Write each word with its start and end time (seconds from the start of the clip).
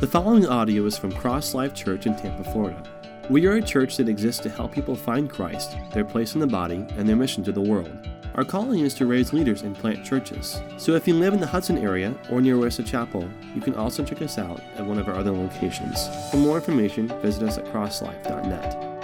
The 0.00 0.06
following 0.06 0.46
audio 0.46 0.86
is 0.86 0.96
from 0.96 1.12
Cross 1.12 1.54
Life 1.54 1.74
Church 1.74 2.06
in 2.06 2.16
Tampa, 2.16 2.44
Florida. 2.50 2.82
We 3.28 3.46
are 3.46 3.56
a 3.56 3.62
church 3.62 3.96
that 3.98 4.08
exists 4.08 4.42
to 4.42 4.48
help 4.48 4.72
people 4.72 4.94
find 4.94 5.28
Christ, 5.28 5.76
their 5.92 6.04
place 6.04 6.34
in 6.34 6.40
the 6.40 6.46
body, 6.46 6.86
and 6.96 7.06
their 7.06 7.16
mission 7.16 7.44
to 7.44 7.52
the 7.52 7.60
world. 7.60 7.94
Our 8.36 8.44
calling 8.44 8.80
is 8.80 8.94
to 8.94 9.06
raise 9.06 9.32
leaders 9.32 9.62
and 9.62 9.76
plant 9.76 10.04
churches. 10.04 10.60
So 10.78 10.94
if 10.94 11.06
you 11.06 11.14
live 11.14 11.34
in 11.34 11.40
the 11.40 11.46
Hudson 11.46 11.78
area 11.78 12.14
or 12.30 12.40
near 12.40 12.58
Wesley 12.58 12.84
Chapel, 12.84 13.28
you 13.54 13.60
can 13.60 13.74
also 13.74 14.04
check 14.04 14.22
us 14.22 14.38
out 14.38 14.60
at 14.76 14.84
one 14.86 14.98
of 14.98 15.08
our 15.08 15.14
other 15.14 15.32
locations. 15.32 16.08
For 16.30 16.38
more 16.38 16.56
information, 16.56 17.08
visit 17.20 17.42
us 17.42 17.58
at 17.58 17.64
crosslife.net. 17.66 18.95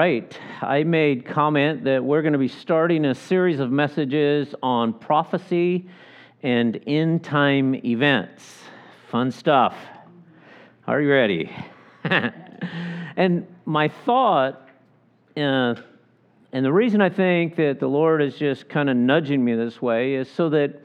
right, 0.00 0.38
I 0.62 0.82
made 0.82 1.26
comment 1.26 1.84
that 1.84 2.02
we're 2.02 2.22
going 2.22 2.32
to 2.32 2.38
be 2.38 2.48
starting 2.48 3.04
a 3.04 3.14
series 3.14 3.60
of 3.60 3.70
messages 3.70 4.54
on 4.62 4.94
prophecy 4.94 5.90
and 6.42 6.80
end 6.86 7.22
time 7.22 7.74
events. 7.84 8.62
Fun 9.10 9.30
stuff. 9.30 9.76
Are 10.86 11.02
you 11.02 11.10
ready? 11.10 11.54
and 12.04 13.46
my 13.66 13.88
thought, 13.88 14.70
uh, 15.36 15.74
and 16.52 16.64
the 16.64 16.72
reason 16.72 17.02
I 17.02 17.10
think 17.10 17.56
that 17.56 17.78
the 17.78 17.86
Lord 17.86 18.22
is 18.22 18.36
just 18.36 18.70
kind 18.70 18.88
of 18.88 18.96
nudging 18.96 19.44
me 19.44 19.54
this 19.54 19.82
way 19.82 20.14
is 20.14 20.30
so 20.30 20.48
that 20.48 20.82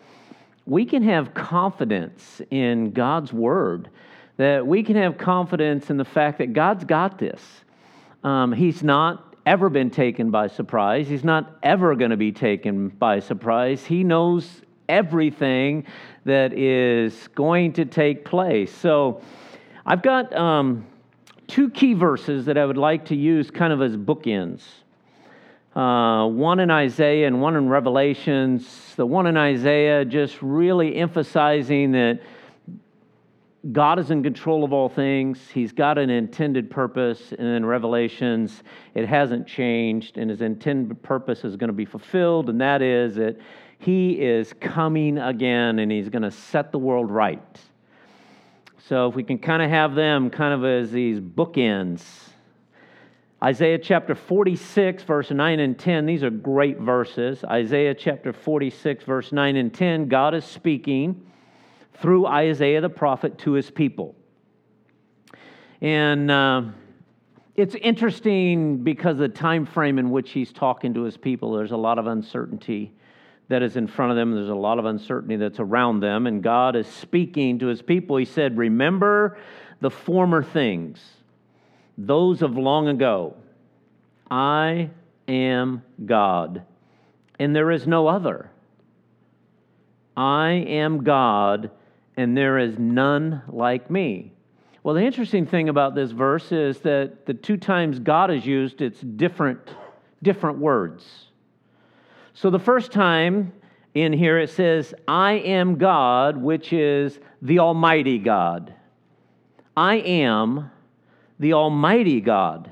we 0.65 0.83
can 0.83 1.01
have 1.03 1.33
confidence 1.33 2.41
in 2.51 2.91
God's 2.91 3.31
word, 3.31 3.89
that 4.35 4.67
we 4.67 4.83
can 4.83 4.97
have 4.97 5.17
confidence 5.17 5.89
in 5.89 5.95
the 5.95 6.03
fact 6.03 6.39
that 6.39 6.51
God's 6.51 6.83
got 6.83 7.17
this 7.17 7.61
um, 8.25 8.51
he's 8.51 8.81
not 8.81 9.35
ever 9.45 9.69
been 9.69 9.91
taken 9.91 10.31
by 10.31 10.47
surprise. 10.47 11.07
He's 11.07 11.23
not 11.23 11.59
ever 11.61 11.95
going 11.95 12.09
to 12.09 12.17
be 12.17 12.31
taken 12.31 12.89
by 12.89 13.19
surprise. 13.19 13.85
He 13.85 14.03
knows 14.03 14.63
everything 14.89 15.85
that 16.25 16.51
is 16.53 17.27
going 17.35 17.73
to 17.73 17.85
take 17.85 18.25
place. 18.25 18.73
So 18.73 19.21
I've 19.85 20.01
got 20.01 20.35
um, 20.35 20.87
two 21.45 21.69
key 21.69 21.93
verses 21.93 22.45
that 22.45 22.57
I 22.57 22.65
would 22.65 22.77
like 22.77 23.05
to 23.05 23.15
use 23.15 23.51
kind 23.51 23.71
of 23.71 23.83
as 23.83 23.95
bookends. 23.95 24.63
Uh, 25.75 26.27
one 26.27 26.59
in 26.59 26.71
Isaiah 26.71 27.27
and 27.27 27.43
one 27.43 27.55
in 27.55 27.69
Revelations. 27.69 28.95
The 28.95 29.05
one 29.05 29.27
in 29.27 29.37
Isaiah 29.37 30.03
just 30.03 30.41
really 30.41 30.95
emphasizing 30.95 31.91
that 31.91 32.21
God 33.71 33.97
is 33.97 34.11
in 34.11 34.21
control 34.21 34.63
of 34.63 34.73
all 34.73 34.89
things. 34.89 35.39
He's 35.51 35.71
got 35.71 35.97
an 35.97 36.09
intended 36.09 36.69
purpose. 36.69 37.31
And 37.31 37.47
in 37.47 37.65
Revelations, 37.65 38.61
it 38.93 39.07
hasn't 39.07 39.47
changed, 39.47 40.17
and 40.17 40.29
his 40.29 40.41
intended 40.41 41.01
purpose 41.01 41.43
is 41.43 41.55
going 41.55 41.69
to 41.69 41.73
be 41.73 41.85
fulfilled, 41.85 42.49
and 42.49 42.61
that 42.61 42.81
is 42.81 43.15
that 43.15 43.37
he 43.79 44.13
is 44.21 44.53
coming 44.53 45.17
again 45.17 45.79
and 45.79 45.91
he's 45.91 46.09
going 46.09 46.21
to 46.21 46.31
set 46.31 46.71
the 46.71 46.77
world 46.77 47.11
right. 47.11 47.59
So 48.87 49.07
if 49.09 49.15
we 49.15 49.23
can 49.23 49.39
kind 49.39 49.61
of 49.61 49.69
have 49.69 49.95
them 49.95 50.29
kind 50.29 50.53
of 50.53 50.63
as 50.63 50.91
these 50.91 51.19
bookends. 51.19 52.03
Isaiah 53.43 53.77
chapter 53.77 54.15
46, 54.15 55.03
verse 55.03 55.29
9 55.29 55.59
and 55.59 55.77
10, 55.77 56.05
these 56.05 56.23
are 56.23 56.29
great 56.29 56.79
verses. 56.79 57.43
Isaiah 57.43 57.93
chapter 57.93 58.31
46, 58.31 59.03
verse 59.03 59.31
9 59.31 59.55
and 59.55 59.73
10, 59.73 60.07
God 60.07 60.33
is 60.33 60.45
speaking 60.45 61.25
through 62.01 62.25
Isaiah 62.27 62.81
the 62.81 62.89
prophet 62.89 63.37
to 63.39 63.53
his 63.53 63.69
people. 63.69 64.15
And 65.81 66.31
uh, 66.31 66.63
it's 67.55 67.75
interesting 67.75 68.83
because 68.83 69.17
the 69.17 69.29
time 69.29 69.65
frame 69.65 69.99
in 69.99 70.09
which 70.09 70.31
he's 70.31 70.51
talking 70.51 70.93
to 70.93 71.03
his 71.03 71.17
people, 71.17 71.53
there's 71.53 71.71
a 71.71 71.77
lot 71.77 71.99
of 71.99 72.07
uncertainty 72.07 72.93
that 73.47 73.61
is 73.61 73.75
in 73.75 73.87
front 73.87 74.11
of 74.11 74.17
them. 74.17 74.33
There's 74.33 74.49
a 74.49 74.55
lot 74.55 74.79
of 74.79 74.85
uncertainty 74.85 75.35
that's 75.35 75.59
around 75.59 75.99
them. 75.99 76.27
And 76.27 76.41
God 76.41 76.75
is 76.75 76.87
speaking 76.87 77.59
to 77.59 77.67
his 77.67 77.81
people. 77.81 78.17
He 78.17 78.25
said, 78.25 78.57
Remember 78.57 79.37
the 79.81 79.91
former 79.91 80.41
things, 80.41 80.99
those 81.97 82.41
of 82.41 82.57
long 82.57 82.87
ago. 82.87 83.35
I 84.29 84.89
am 85.27 85.83
God, 86.03 86.63
and 87.37 87.55
there 87.55 87.69
is 87.71 87.85
no 87.85 88.07
other. 88.07 88.49
I 90.17 90.51
am 90.51 91.03
God 91.03 91.69
and 92.17 92.35
there 92.35 92.57
is 92.57 92.77
none 92.79 93.41
like 93.47 93.89
me. 93.89 94.31
Well, 94.83 94.95
the 94.95 95.03
interesting 95.03 95.45
thing 95.45 95.69
about 95.69 95.95
this 95.95 96.11
verse 96.11 96.51
is 96.51 96.79
that 96.81 97.25
the 97.25 97.33
two 97.33 97.57
times 97.57 97.99
God 97.99 98.29
is 98.29 98.45
used, 98.45 98.81
it's 98.81 99.01
different, 99.01 99.59
different 100.21 100.59
words. 100.59 101.03
So 102.33 102.49
the 102.49 102.59
first 102.59 102.91
time 102.91 103.51
in 103.93 104.13
here 104.13 104.37
it 104.37 104.49
says, 104.49 104.93
I 105.07 105.33
am 105.33 105.77
God, 105.77 106.37
which 106.37 106.71
is 106.71 107.19
the 107.41 107.59
Almighty 107.59 108.19
God. 108.19 108.73
I 109.75 109.95
am 109.95 110.69
the 111.39 111.53
Almighty 111.53 112.21
God, 112.21 112.69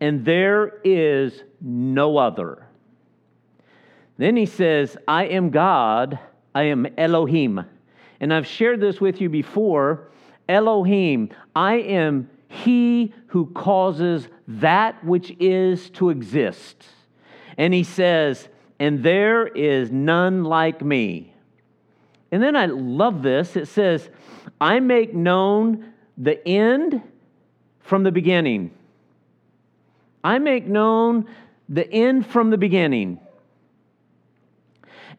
and 0.00 0.24
there 0.24 0.80
is 0.84 1.42
no 1.60 2.18
other. 2.18 2.66
Then 4.16 4.36
he 4.36 4.46
says, 4.46 4.96
I 5.06 5.26
am 5.26 5.50
God, 5.50 6.18
I 6.54 6.64
am 6.64 6.86
Elohim. 6.98 7.64
And 8.20 8.32
I've 8.32 8.46
shared 8.46 8.80
this 8.80 9.00
with 9.00 9.20
you 9.20 9.28
before 9.28 10.08
Elohim, 10.48 11.30
I 11.54 11.74
am 11.74 12.30
he 12.48 13.12
who 13.28 13.46
causes 13.46 14.28
that 14.46 15.04
which 15.04 15.36
is 15.38 15.90
to 15.90 16.10
exist. 16.10 16.86
And 17.58 17.74
he 17.74 17.84
says, 17.84 18.48
and 18.78 19.02
there 19.02 19.46
is 19.46 19.90
none 19.90 20.44
like 20.44 20.82
me. 20.82 21.34
And 22.32 22.42
then 22.42 22.56
I 22.56 22.66
love 22.66 23.22
this. 23.22 23.56
It 23.56 23.66
says, 23.66 24.08
I 24.60 24.80
make 24.80 25.14
known 25.14 25.92
the 26.16 26.46
end 26.46 27.02
from 27.80 28.04
the 28.04 28.12
beginning. 28.12 28.70
I 30.24 30.38
make 30.38 30.66
known 30.66 31.26
the 31.68 31.90
end 31.90 32.26
from 32.26 32.50
the 32.50 32.58
beginning. 32.58 33.20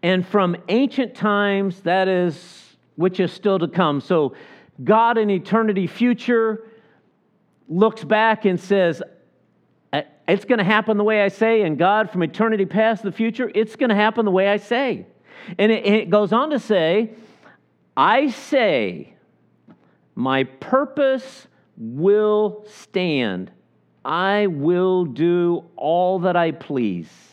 And 0.01 0.25
from 0.25 0.55
ancient 0.69 1.15
times, 1.15 1.81
that 1.81 2.07
is 2.07 2.68
which 2.99 3.21
is 3.21 3.31
still 3.31 3.57
to 3.57 3.67
come. 3.69 4.01
So, 4.01 4.35
God 4.83 5.17
in 5.17 5.29
eternity 5.29 5.87
future 5.87 6.67
looks 7.69 8.03
back 8.03 8.43
and 8.43 8.59
says, 8.59 9.01
It's 10.27 10.43
going 10.43 10.57
to 10.57 10.65
happen 10.65 10.97
the 10.97 11.05
way 11.05 11.21
I 11.21 11.29
say. 11.29 11.61
And 11.61 11.77
God 11.77 12.11
from 12.11 12.23
eternity 12.23 12.65
past 12.65 13.03
the 13.03 13.13
future, 13.13 13.49
it's 13.55 13.77
going 13.77 13.89
to 13.89 13.95
happen 13.95 14.25
the 14.25 14.31
way 14.31 14.49
I 14.49 14.57
say. 14.57 15.07
And 15.57 15.71
it, 15.71 15.85
it 15.85 16.09
goes 16.09 16.33
on 16.33 16.49
to 16.49 16.59
say, 16.59 17.11
I 17.95 18.31
say, 18.31 19.13
my 20.13 20.43
purpose 20.43 21.47
will 21.77 22.65
stand. 22.67 23.49
I 24.03 24.47
will 24.47 25.05
do 25.05 25.63
all 25.77 26.19
that 26.19 26.35
I 26.35 26.51
please. 26.51 27.28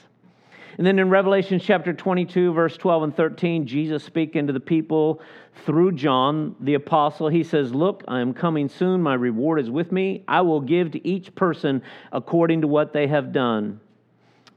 And 0.78 0.87
then 0.87 0.98
in 0.98 1.09
Revelation 1.09 1.59
chapter 1.59 1.94
22, 1.94 2.53
verse 2.53 2.76
12 2.76 3.03
and 3.04 3.16
13, 3.16 3.66
Jesus 3.66 4.04
speaking 4.04 4.47
to 4.47 4.53
the 4.53 4.60
people 4.60 5.22
through 5.64 5.92
John 5.92 6.54
the 6.60 6.75
apostle, 6.75 7.28
he 7.28 7.44
says, 7.44 7.72
Look, 7.72 8.04
I 8.06 8.20
am 8.20 8.34
coming 8.34 8.69
soon. 8.69 9.00
My 9.00 9.15
reward 9.15 9.59
is 9.59 9.70
with 9.70 9.91
me. 9.91 10.22
I 10.28 10.42
will 10.42 10.60
give 10.60 10.91
to 10.91 11.06
each 11.06 11.34
person 11.34 11.82
according 12.12 12.60
to 12.60 12.66
what 12.66 12.92
they 12.92 13.06
have 13.06 13.32
done. 13.32 13.81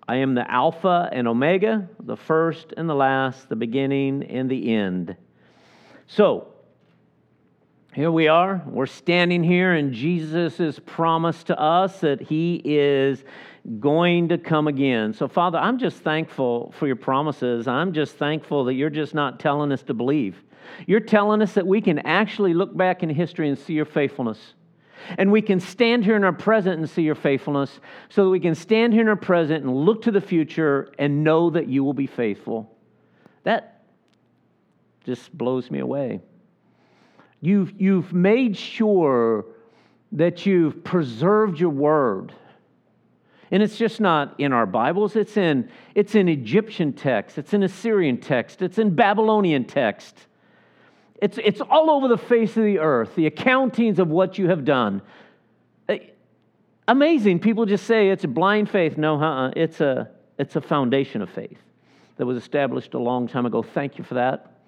I 0.10 0.18
am 0.18 0.36
the 0.36 0.50
Alpha 0.52 1.08
and 1.14 1.28
Omega, 1.28 1.88
the 2.02 2.18
first 2.18 2.74
and 2.76 2.90
the 2.90 2.96
last, 2.96 3.48
the 3.48 3.56
beginning 3.56 4.24
and 4.24 4.50
the 4.50 4.76
end. 4.76 5.16
So, 6.08 6.48
here 7.94 8.12
we 8.12 8.28
are. 8.28 8.62
We're 8.68 8.86
standing 8.86 9.44
here, 9.44 9.74
and 9.74 9.94
Jesus' 9.94 10.80
promise 10.86 11.44
to 11.46 11.60
us 11.60 12.02
that 12.02 12.22
He 12.22 12.62
is 12.64 13.24
going 13.80 14.30
to 14.30 14.38
come 14.38 14.68
again. 14.68 15.14
So, 15.14 15.28
Father, 15.28 15.58
I'm 15.58 15.80
just 15.80 15.98
thankful 15.98 16.74
for 16.78 16.88
your 16.88 16.96
promises. 16.96 17.68
I'm 17.68 17.94
just 17.94 18.16
thankful 18.16 18.66
that 18.66 18.76
you're 18.76 18.90
just 18.90 19.14
not 19.14 19.40
telling 19.40 19.72
us 19.72 19.82
to 19.84 19.94
believe. 19.94 20.42
You're 20.86 21.00
telling 21.00 21.42
us 21.42 21.54
that 21.54 21.66
we 21.66 21.82
can 21.82 22.00
actually 22.00 22.54
look 22.54 22.78
back 22.78 23.02
in 23.02 23.10
history 23.10 23.50
and 23.50 23.58
see 23.58 23.74
your 23.74 23.86
faithfulness. 23.86 24.54
And 25.18 25.32
we 25.32 25.42
can 25.42 25.60
stand 25.60 26.06
here 26.06 26.16
in 26.16 26.24
our 26.24 26.34
present 26.34 26.80
and 26.80 26.90
see 26.90 27.02
your 27.02 27.16
faithfulness, 27.16 27.80
so 28.10 28.26
that 28.26 28.30
we 28.30 28.40
can 28.40 28.54
stand 28.54 28.94
here 28.94 29.02
in 29.02 29.08
our 29.08 29.16
present 29.16 29.64
and 29.64 29.76
look 29.76 30.04
to 30.04 30.12
the 30.12 30.22
future 30.22 30.92
and 31.00 31.24
know 31.24 31.50
that 31.50 31.68
you 31.68 31.84
will 31.84 31.94
be 31.94 32.08
faithful. 32.08 32.78
That 33.44 33.84
just 35.06 35.36
blows 35.36 35.72
me 35.72 35.80
away. 35.80 36.22
You've, 37.42 37.74
you've 37.80 38.14
made 38.14 38.58
sure 38.58 39.46
that 40.12 40.46
you've 40.46 40.84
preserved 40.84 41.60
your 41.60 41.70
word 41.70 42.34
and 43.52 43.64
it's 43.64 43.78
just 43.78 44.00
not 44.00 44.36
in 44.40 44.54
our 44.54 44.66
Bibles, 44.66 45.16
it's 45.16 45.36
in, 45.36 45.70
it's 45.96 46.14
in 46.14 46.30
Egyptian 46.30 46.94
text, 46.94 47.38
it's 47.38 47.54
in 47.54 47.64
Assyrian 47.64 48.18
text, 48.20 48.62
it's 48.62 48.78
in 48.78 48.94
Babylonian 48.94 49.66
text. 49.66 50.16
It's, 51.22 51.38
it's 51.44 51.60
all 51.60 51.90
over 51.90 52.08
the 52.08 52.18
face 52.18 52.56
of 52.56 52.64
the 52.64 52.80
earth, 52.80 53.16
the 53.16 53.30
accountings 53.30 54.00
of 54.00 54.08
what 54.08 54.38
you 54.38 54.50
have 54.50 54.64
done. 54.64 55.02
Uh, 55.90 55.96
amazing. 56.88 57.40
People 57.40 57.66
just 57.66 57.86
say 57.86 58.10
it's 58.10 58.24
a 58.24 58.28
blind 58.28 58.70
faith. 58.70 58.98
No, 58.98 59.20
uh-uh. 59.20 59.52
it's, 59.56 59.82
a, 59.82 60.10
it's 60.38 60.56
a 60.56 60.62
foundation 60.62 61.22
of 61.22 61.30
faith. 61.30 61.58
that 62.18 62.26
was 62.26 62.38
established 62.38 62.94
a 62.94 63.00
long 63.00 63.28
time 63.28 63.46
ago. 63.46 63.64
Thank 63.64 63.98
you 63.98 64.04
for 64.04 64.14
that. 64.14 64.59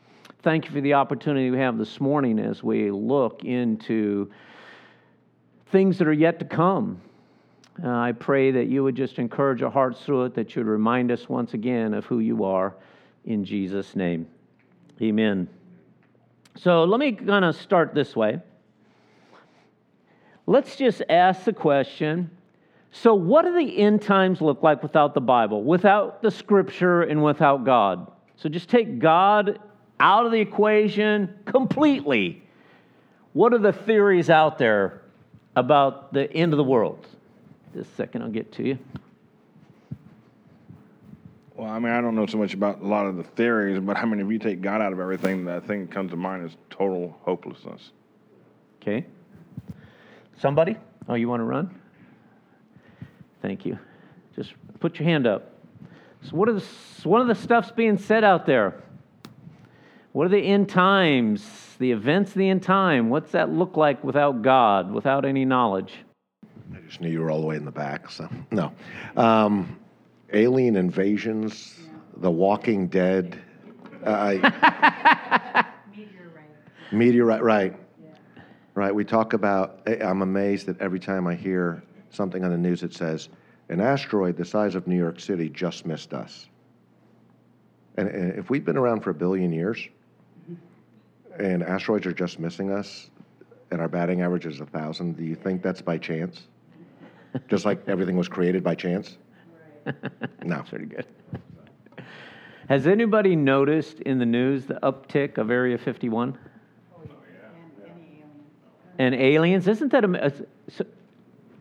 Thank 0.44 0.66
you 0.66 0.72
for 0.72 0.82
the 0.82 0.96
opportunity 0.96 1.52
we 1.52 1.60
have 1.60 1.78
this 1.78 2.02
morning 2.02 2.40
as 2.40 2.64
we 2.64 2.90
look 2.90 3.46
into 3.46 4.32
things 5.68 6.00
that 6.00 6.08
are 6.08 6.14
yet 6.14 6.40
to 6.40 6.46
come. 6.46 7.00
Uh, 7.84 7.90
I 7.90 8.14
pray 8.14 8.50
that 8.50 8.66
you 8.66 8.84
would 8.84 8.96
just 8.96 9.20
encourage 9.20 9.62
our 9.62 9.70
hearts 9.70 10.02
through 10.02 10.26
it, 10.26 10.34
that 10.34 10.56
you'd 10.56 10.66
remind 10.66 11.12
us 11.12 11.30
once 11.30 11.54
again 11.54 11.94
of 11.94 12.06
who 12.06 12.22
you 12.22 12.44
are 12.44 12.74
in 13.24 13.46
Jesus' 13.46 13.96
name. 13.96 14.26
Amen. 15.00 15.48
So 16.56 16.86
let 16.86 17.00
me 17.00 17.12
kind 17.12 17.46
of 17.46 17.56
start 17.56 17.94
this 17.94 18.16
way. 18.16 18.40
Let's 20.48 20.76
just 20.76 21.04
ask 21.08 21.44
the 21.44 21.54
question 21.54 22.32
so, 22.94 23.14
what 23.14 23.46
do 23.46 23.54
the 23.54 23.78
end 23.78 24.02
times 24.02 24.42
look 24.42 24.64
like 24.64 24.82
without 24.82 25.14
the 25.14 25.22
Bible, 25.22 25.64
without 25.64 26.24
the 26.24 26.32
scripture, 26.32 27.04
and 27.04 27.24
without 27.24 27.64
God? 27.64 28.12
So, 28.36 28.50
just 28.50 28.68
take 28.70 29.00
God 29.00 29.60
out 30.02 30.26
of 30.26 30.32
the 30.32 30.40
equation 30.40 31.34
completely. 31.46 32.42
What 33.34 33.54
are 33.54 33.60
the 33.60 33.72
theories 33.72 34.30
out 34.30 34.58
there 34.58 35.04
about 35.56 36.12
the 36.12 36.32
end 36.34 36.52
of 36.54 36.58
the 36.58 36.64
world? 36.64 37.08
Just 37.74 37.92
a 37.92 37.96
second, 37.96 38.24
I'll 38.24 38.30
get 38.30 38.52
to 38.54 38.64
you. 38.64 38.80
Well, 41.56 41.70
I 41.70 41.78
mean, 41.78 41.94
I 41.94 42.02
don't 42.02 42.16
know 42.16 42.26
so 42.26 42.40
much 42.40 42.56
about 42.56 42.82
a 42.82 42.88
lot 42.88 43.06
of 43.06 43.16
the 43.16 43.24
theories, 43.24 43.80
but 43.80 43.96
I 43.96 44.06
mean, 44.06 44.20
if 44.20 44.30
you 44.32 44.40
take 44.40 44.62
God 44.62 44.82
out 44.82 44.92
of 44.92 45.00
everything, 45.00 45.46
that 45.46 45.68
thing 45.68 45.82
that 45.82 45.92
comes 45.92 46.10
to 46.10 46.18
mind 46.18 46.46
is 46.50 46.58
total 46.72 47.16
hopelessness. 47.22 47.92
Okay. 48.82 49.06
Somebody? 50.40 50.76
Oh, 51.08 51.14
you 51.14 51.30
want 51.30 51.42
to 51.42 51.46
run? 51.46 51.80
Thank 53.44 53.68
you. 53.68 53.78
Just 54.36 54.54
put 54.80 54.98
your 54.98 55.08
hand 55.08 55.28
up. 55.28 55.54
So, 56.24 56.36
what, 56.36 56.50
is, 56.50 56.64
what 57.04 57.22
are 57.22 57.26
the 57.26 57.36
stuffs 57.36 57.72
being 57.72 58.00
said 58.00 58.24
out 58.24 58.48
there? 58.48 58.82
What 60.14 60.26
are 60.26 60.30
the 60.30 60.40
end 60.40 60.68
times, 60.68 61.76
the 61.80 61.94
events 61.94 62.32
of 62.32 62.38
the 62.38 62.50
end 62.50 62.64
time? 62.64 63.10
What's 63.10 63.32
that 63.32 63.50
look 63.50 63.78
like 63.78 64.04
without 64.04 64.42
God, 64.42 64.92
without 64.92 65.24
any 65.24 65.46
knowledge? 65.46 65.94
I 66.76 66.80
just 66.86 67.00
knew 67.00 67.10
you 67.10 67.22
were 67.22 67.32
all 67.32 67.40
the 67.40 67.48
way 67.48 67.56
in 67.56 67.64
the 67.64 67.72
back, 67.72 68.10
so 68.10 68.28
no. 68.52 68.74
Um, 69.16 69.80
alien 70.34 70.76
invasions, 70.76 71.80
The 72.18 72.30
Walking 72.30 72.88
Dead. 72.88 73.40
Uh, 74.04 74.34
Meteorite. 75.96 76.46
Meteorite, 76.92 77.44
right. 77.44 77.76
Yeah. 78.04 78.10
Right. 78.76 78.94
We 78.94 79.06
talk 79.06 79.32
about, 79.32 79.80
I'm 79.88 80.24
amazed 80.24 80.66
that 80.66 80.82
every 80.82 81.00
time 81.00 81.26
I 81.26 81.36
hear 81.36 81.84
something 82.10 82.44
on 82.44 82.52
the 82.52 82.58
news 82.58 82.82
that 82.82 82.94
says, 82.94 83.30
an 83.70 83.80
asteroid 83.80 84.36
the 84.36 84.44
size 84.44 84.76
of 84.76 84.88
New 84.88 84.98
York 84.98 85.22
City 85.22 85.48
just 85.48 85.86
missed 85.86 86.14
us. 86.14 86.50
And, 87.96 88.10
and 88.10 88.38
if 88.38 88.50
we've 88.50 88.66
been 88.66 88.78
around 88.78 89.02
for 89.02 89.12
a 89.12 89.14
billion 89.14 89.54
years, 89.54 89.88
and 91.40 91.64
asteroids 91.64 92.06
are 92.06 92.14
just 92.14 92.40
missing 92.40 92.72
us, 92.72 93.10
and 93.72 93.82
our 93.82 93.88
batting 93.88 94.22
average 94.22 94.46
is 94.46 94.60
a 94.60 94.66
thousand, 94.66 95.18
do 95.18 95.24
you 95.24 95.36
think 95.36 95.62
that's 95.62 95.82
by 95.82 95.98
chance? 95.98 96.48
just 97.48 97.66
like 97.66 97.82
everything 97.88 98.18
was 98.18 98.28
created 98.28 98.64
by 98.64 98.76
chance? 98.76 99.18
No. 100.44 100.64
Pretty 100.70 100.86
good. 100.86 101.06
Has 102.70 102.88
anybody 102.88 103.36
noticed 103.36 104.00
in 104.02 104.20
the 104.20 104.26
news 104.26 104.66
the 104.66 104.76
uptick 104.84 105.38
of 105.38 105.52
Area 105.52 105.78
51? 105.78 106.38
Oh, 106.96 107.02
yeah. 107.04 107.86
And, 108.98 109.16
aliens. 109.16 109.68
Isn't 109.68 109.92
that 109.92 110.06
a, 110.06 110.26
a, 110.28 110.86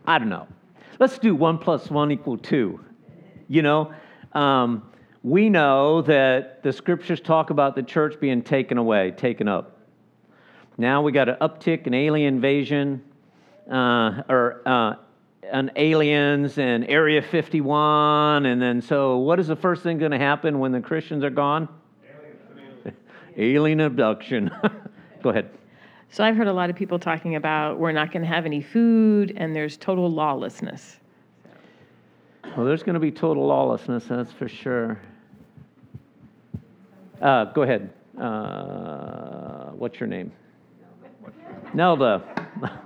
I 0.05 0.19
don't 0.19 0.29
know. 0.29 0.47
Let's 0.99 1.17
do 1.17 1.35
one 1.35 1.57
plus 1.57 1.89
one 1.89 2.11
equal 2.11 2.37
two. 2.37 2.79
You 3.49 3.61
know, 3.61 3.93
um, 4.33 4.90
we 5.23 5.49
know 5.49 6.01
that 6.03 6.63
the 6.63 6.73
scriptures 6.73 7.21
talk 7.21 7.49
about 7.51 7.75
the 7.75 7.83
church 7.83 8.19
being 8.19 8.41
taken 8.41 8.77
away, 8.77 9.11
taken 9.11 9.47
up. 9.47 9.77
Now 10.77 11.01
we 11.01 11.11
got 11.11 11.29
an 11.29 11.35
uptick 11.41 11.85
in 11.85 11.93
alien 11.93 12.35
invasion, 12.35 13.03
uh, 13.69 14.23
or 14.27 14.61
uh, 14.65 14.95
an 15.51 15.71
aliens 15.75 16.57
and 16.57 16.85
Area 16.87 17.21
51, 17.21 18.45
and 18.45 18.61
then 18.61 18.81
so 18.81 19.17
what 19.17 19.39
is 19.39 19.47
the 19.47 19.55
first 19.55 19.83
thing 19.83 19.99
going 19.99 20.11
to 20.11 20.17
happen 20.17 20.59
when 20.59 20.71
the 20.71 20.81
Christians 20.81 21.23
are 21.23 21.29
gone? 21.29 21.67
Alien, 22.03 22.95
alien 23.37 23.79
abduction. 23.81 24.49
Go 25.21 25.29
ahead. 25.29 25.51
So 26.09 26.23
I've 26.23 26.35
heard 26.35 26.47
a 26.47 26.53
lot 26.53 26.69
of 26.69 26.75
people 26.75 26.97
talking 26.97 27.35
about 27.35 27.77
we're 27.79 27.91
not 27.91 28.11
going 28.11 28.23
to 28.23 28.27
have 28.27 28.45
any 28.45 28.61
food 28.61 29.33
and 29.37 29.55
there's 29.55 29.77
total 29.77 30.09
lawlessness. 30.09 31.00
Well, 32.55 32.65
there's 32.65 32.83
going 32.83 32.95
to 32.95 32.99
be 32.99 33.11
total 33.11 33.47
lawlessness, 33.47 34.05
that's 34.07 34.33
for 34.33 34.49
sure. 34.49 34.99
Uh, 37.21 37.45
go 37.45 37.61
ahead. 37.61 37.93
Uh, 38.19 39.69
what's 39.69 40.01
your 40.01 40.07
name? 40.07 40.33
Nelda. 41.73 42.23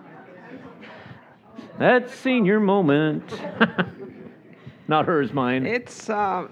That's 1.79 2.13
senior 2.13 2.59
moment. 2.59 3.23
Not 4.87 5.05
hers, 5.05 5.33
mine. 5.33 5.65
It's 5.65 6.09
uh, 6.09 6.47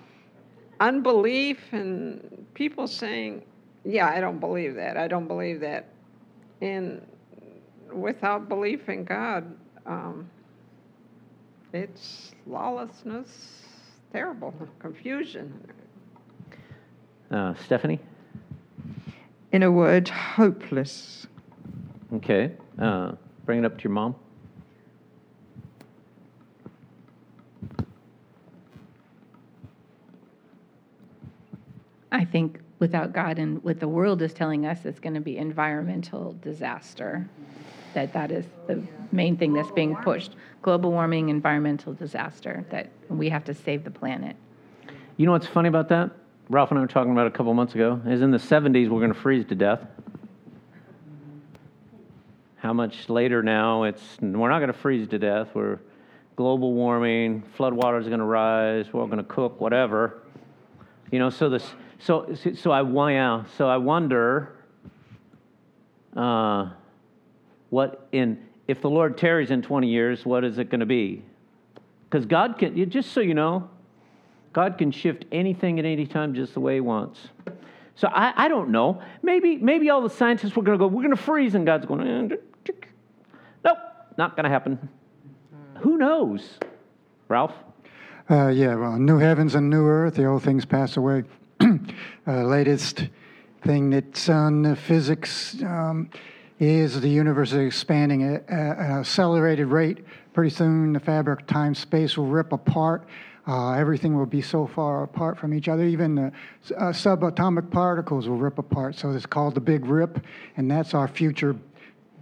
unbelief 0.79 1.59
and 1.71 2.47
people 2.55 2.87
saying, 2.87 3.43
yeah, 3.85 4.09
I 4.09 4.19
don't 4.21 4.39
believe 4.39 4.75
that. 4.75 4.97
I 4.97 5.07
don't 5.07 5.27
believe 5.27 5.59
that. 5.59 5.89
And 6.61 7.05
without 7.91 8.49
belief 8.49 8.89
in 8.89 9.03
God, 9.03 9.55
um, 9.85 10.29
it's 11.73 12.31
lawlessness, 12.45 13.29
terrible, 14.11 14.53
confusion. 14.79 15.71
Uh, 17.31 17.53
Stephanie? 17.65 17.99
In 19.51 19.63
a 19.63 19.71
word, 19.71 20.07
hopeless. 20.09 21.27
Okay. 22.13 22.51
Uh, 22.79 23.13
bring 23.45 23.59
it 23.59 23.65
up 23.65 23.77
to 23.77 23.83
your 23.83 23.91
mom. 23.91 24.15
I 32.11 32.25
think 32.25 32.59
without 32.77 33.13
God 33.13 33.39
and 33.39 33.63
what 33.63 33.79
the 33.79 33.87
world 33.87 34.21
is 34.21 34.33
telling 34.33 34.65
us, 34.65 34.85
it's 34.85 34.99
going 34.99 35.15
to 35.15 35.21
be 35.21 35.37
environmental 35.37 36.35
disaster. 36.41 37.27
That 37.93 38.13
that 38.13 38.31
is 38.31 38.45
the 38.67 38.83
main 39.11 39.37
thing 39.37 39.53
that's 39.53 39.71
being 39.71 39.95
pushed: 39.97 40.35
global 40.61 40.91
warming, 40.91 41.29
environmental 41.29 41.93
disaster. 41.93 42.65
That 42.69 42.89
we 43.09 43.29
have 43.29 43.43
to 43.45 43.53
save 43.53 43.83
the 43.83 43.91
planet. 43.91 44.35
You 45.17 45.25
know 45.25 45.31
what's 45.31 45.47
funny 45.47 45.69
about 45.69 45.89
that? 45.89 46.11
Ralph 46.49 46.71
and 46.71 46.79
I 46.79 46.81
were 46.81 46.87
talking 46.87 47.11
about 47.11 47.27
a 47.27 47.31
couple 47.31 47.53
months 47.53 47.75
ago. 47.75 48.01
Is 48.05 48.21
in 48.21 48.31
the 48.31 48.37
70s 48.37 48.89
we're 48.89 48.99
going 48.99 49.13
to 49.13 49.19
freeze 49.19 49.45
to 49.45 49.55
death. 49.55 49.81
How 52.57 52.73
much 52.73 53.09
later 53.09 53.43
now? 53.43 53.83
It's 53.83 54.17
we're 54.21 54.49
not 54.49 54.59
going 54.59 54.71
to 54.71 54.77
freeze 54.77 55.07
to 55.09 55.19
death. 55.19 55.49
We're 55.53 55.79
global 56.35 56.73
warming, 56.73 57.43
flood 57.55 57.73
water 57.73 57.97
is 57.97 58.07
going 58.07 58.19
to 58.19 58.25
rise. 58.25 58.91
We're 58.91 59.01
all 59.01 59.07
going 59.07 59.17
to 59.17 59.23
cook, 59.23 59.61
whatever. 59.61 60.23
You 61.11 61.19
know, 61.19 61.29
so 61.29 61.49
this 61.49 61.73
so, 61.99 62.35
so 62.55 62.71
I, 62.71 63.11
yeah, 63.11 63.45
so 63.57 63.69
I 63.69 63.77
wonder 63.77 64.55
uh, 66.17 66.69
what 67.73 68.07
in 68.11 68.37
if 68.67 68.81
the 68.81 68.89
Lord 68.89 69.17
tarries 69.17 69.49
in 69.49 69.63
20 69.63 69.87
years, 69.87 70.25
what 70.25 70.45
is 70.45 70.59
it 70.59 70.69
going 70.69 70.79
to 70.79 70.85
be? 70.85 71.23
Because 72.05 72.25
God 72.27 72.59
can, 72.59 72.89
just 72.89 73.11
so 73.11 73.19
you 73.19 73.33
know, 73.33 73.67
God 74.53 74.77
can 74.77 74.91
shift 74.91 75.25
anything 75.31 75.79
at 75.79 75.85
any 75.85 76.05
time 76.05 76.35
just 76.35 76.53
the 76.53 76.59
way 76.59 76.75
He 76.75 76.79
wants. 76.81 77.19
So 77.95 78.07
I, 78.07 78.45
I 78.45 78.47
don't 78.47 78.69
know. 78.69 79.01
Maybe 79.23 79.57
maybe 79.57 79.89
all 79.89 80.01
the 80.01 80.09
scientists 80.09 80.55
were 80.55 80.61
going 80.61 80.77
to 80.77 80.83
go, 80.83 80.87
we're 80.87 81.01
going 81.01 81.15
to 81.15 81.21
freeze, 81.21 81.55
and 81.55 81.65
God's 81.65 81.87
going, 81.87 82.31
eh, 82.31 82.73
nope, 83.65 83.77
not 84.17 84.35
going 84.35 84.43
to 84.43 84.49
happen. 84.49 84.89
Who 85.79 85.97
knows? 85.97 86.59
Ralph? 87.27 87.55
Uh, 88.29 88.49
yeah, 88.49 88.75
well, 88.75 88.97
new 88.99 89.17
heavens 89.17 89.55
and 89.55 89.69
new 89.69 89.85
earth, 89.85 90.15
the 90.15 90.25
old 90.25 90.43
things 90.43 90.63
pass 90.63 90.95
away. 90.95 91.23
uh, 91.59 91.77
latest 92.27 93.09
thing 93.63 93.89
that's 93.89 94.29
on 94.29 94.75
physics 94.75 95.61
um, 95.63 96.09
is 96.59 96.99
the 97.01 97.09
universe 97.09 97.51
is 97.51 97.65
expanding 97.67 98.23
at, 98.23 98.47
an 98.49 98.99
accelerated 98.99 99.67
rate. 99.67 100.05
Pretty 100.33 100.49
soon, 100.49 100.93
the 100.93 100.99
fabric 100.99 101.45
time 101.47 101.75
space 101.75 102.17
will 102.17 102.27
rip 102.27 102.51
apart. 102.53 103.05
Uh, 103.45 103.73
everything 103.73 104.15
will 104.15 104.25
be 104.25 104.41
so 104.41 104.65
far 104.65 105.03
apart 105.03 105.37
from 105.37 105.53
each 105.53 105.67
other. 105.67 105.83
Even 105.83 106.15
the 106.15 106.31
uh, 106.77 106.91
subatomic 106.91 107.69
particles 107.69 108.29
will 108.29 108.37
rip 108.37 108.57
apart. 108.57 108.95
So 108.95 109.11
it's 109.11 109.25
called 109.25 109.53
the 109.55 109.61
Big 109.61 109.85
Rip, 109.85 110.23
and 110.55 110.71
that's 110.71 110.93
our 110.93 111.07
future 111.07 111.55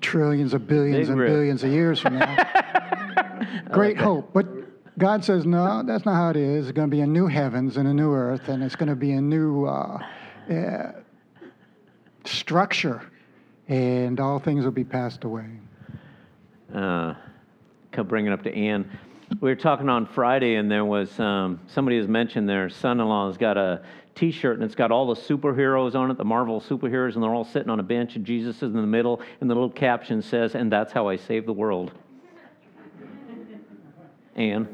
trillions 0.01 0.53
of 0.55 0.67
billions 0.67 1.07
big 1.07 1.09
and 1.09 1.19
rip. 1.19 1.29
billions 1.29 1.63
of 1.63 1.71
years 1.71 1.99
from 1.99 2.17
now. 2.17 2.35
Great 3.71 3.97
like 3.97 4.03
hope. 4.03 4.33
But 4.33 4.47
God 4.97 5.23
says, 5.23 5.45
no, 5.45 5.83
that's 5.83 6.05
not 6.05 6.15
how 6.15 6.29
it 6.29 6.35
is. 6.35 6.67
It's 6.67 6.75
going 6.75 6.89
to 6.89 6.95
be 6.95 7.01
a 7.01 7.07
new 7.07 7.27
heavens 7.27 7.77
and 7.77 7.87
a 7.87 7.93
new 7.93 8.13
earth, 8.13 8.49
and 8.49 8.63
it's 8.63 8.75
going 8.75 8.89
to 8.89 8.95
be 8.95 9.11
a 9.13 9.21
new 9.21 9.65
uh, 9.65 9.99
uh, 10.49 10.91
structure, 12.25 13.10
and 13.71 14.19
all 14.19 14.37
things 14.37 14.65
will 14.65 14.71
be 14.71 14.83
passed 14.83 15.23
away. 15.23 15.45
Uh, 16.75 17.13
bring 18.03 18.25
it 18.25 18.33
up 18.33 18.43
to 18.43 18.53
Anne. 18.53 18.89
we 19.39 19.49
were 19.49 19.55
talking 19.55 19.87
on 19.87 20.05
Friday, 20.05 20.55
and 20.55 20.69
there 20.69 20.83
was 20.83 21.17
um, 21.21 21.57
somebody 21.67 21.95
has 21.97 22.07
mentioned 22.07 22.49
their 22.49 22.69
son-in-law 22.69 23.27
has 23.27 23.37
got 23.37 23.57
a 23.57 23.81
T-shirt, 24.13 24.55
and 24.55 24.65
it's 24.65 24.75
got 24.75 24.91
all 24.91 25.07
the 25.07 25.19
superheroes 25.21 25.95
on 25.95 26.11
it, 26.11 26.17
the 26.17 26.25
Marvel 26.25 26.59
superheroes, 26.59 27.13
and 27.13 27.23
they're 27.23 27.33
all 27.33 27.45
sitting 27.45 27.69
on 27.69 27.79
a 27.79 27.83
bench, 27.83 28.17
and 28.17 28.25
Jesus 28.25 28.57
is 28.57 28.63
in 28.63 28.73
the 28.73 28.81
middle, 28.81 29.21
and 29.39 29.49
the 29.49 29.55
little 29.55 29.69
caption 29.69 30.21
says, 30.21 30.53
"And 30.53 30.69
that's 30.69 30.91
how 30.91 31.07
I 31.07 31.15
save 31.15 31.45
the 31.45 31.53
world." 31.53 31.93
Anne. 34.35 34.67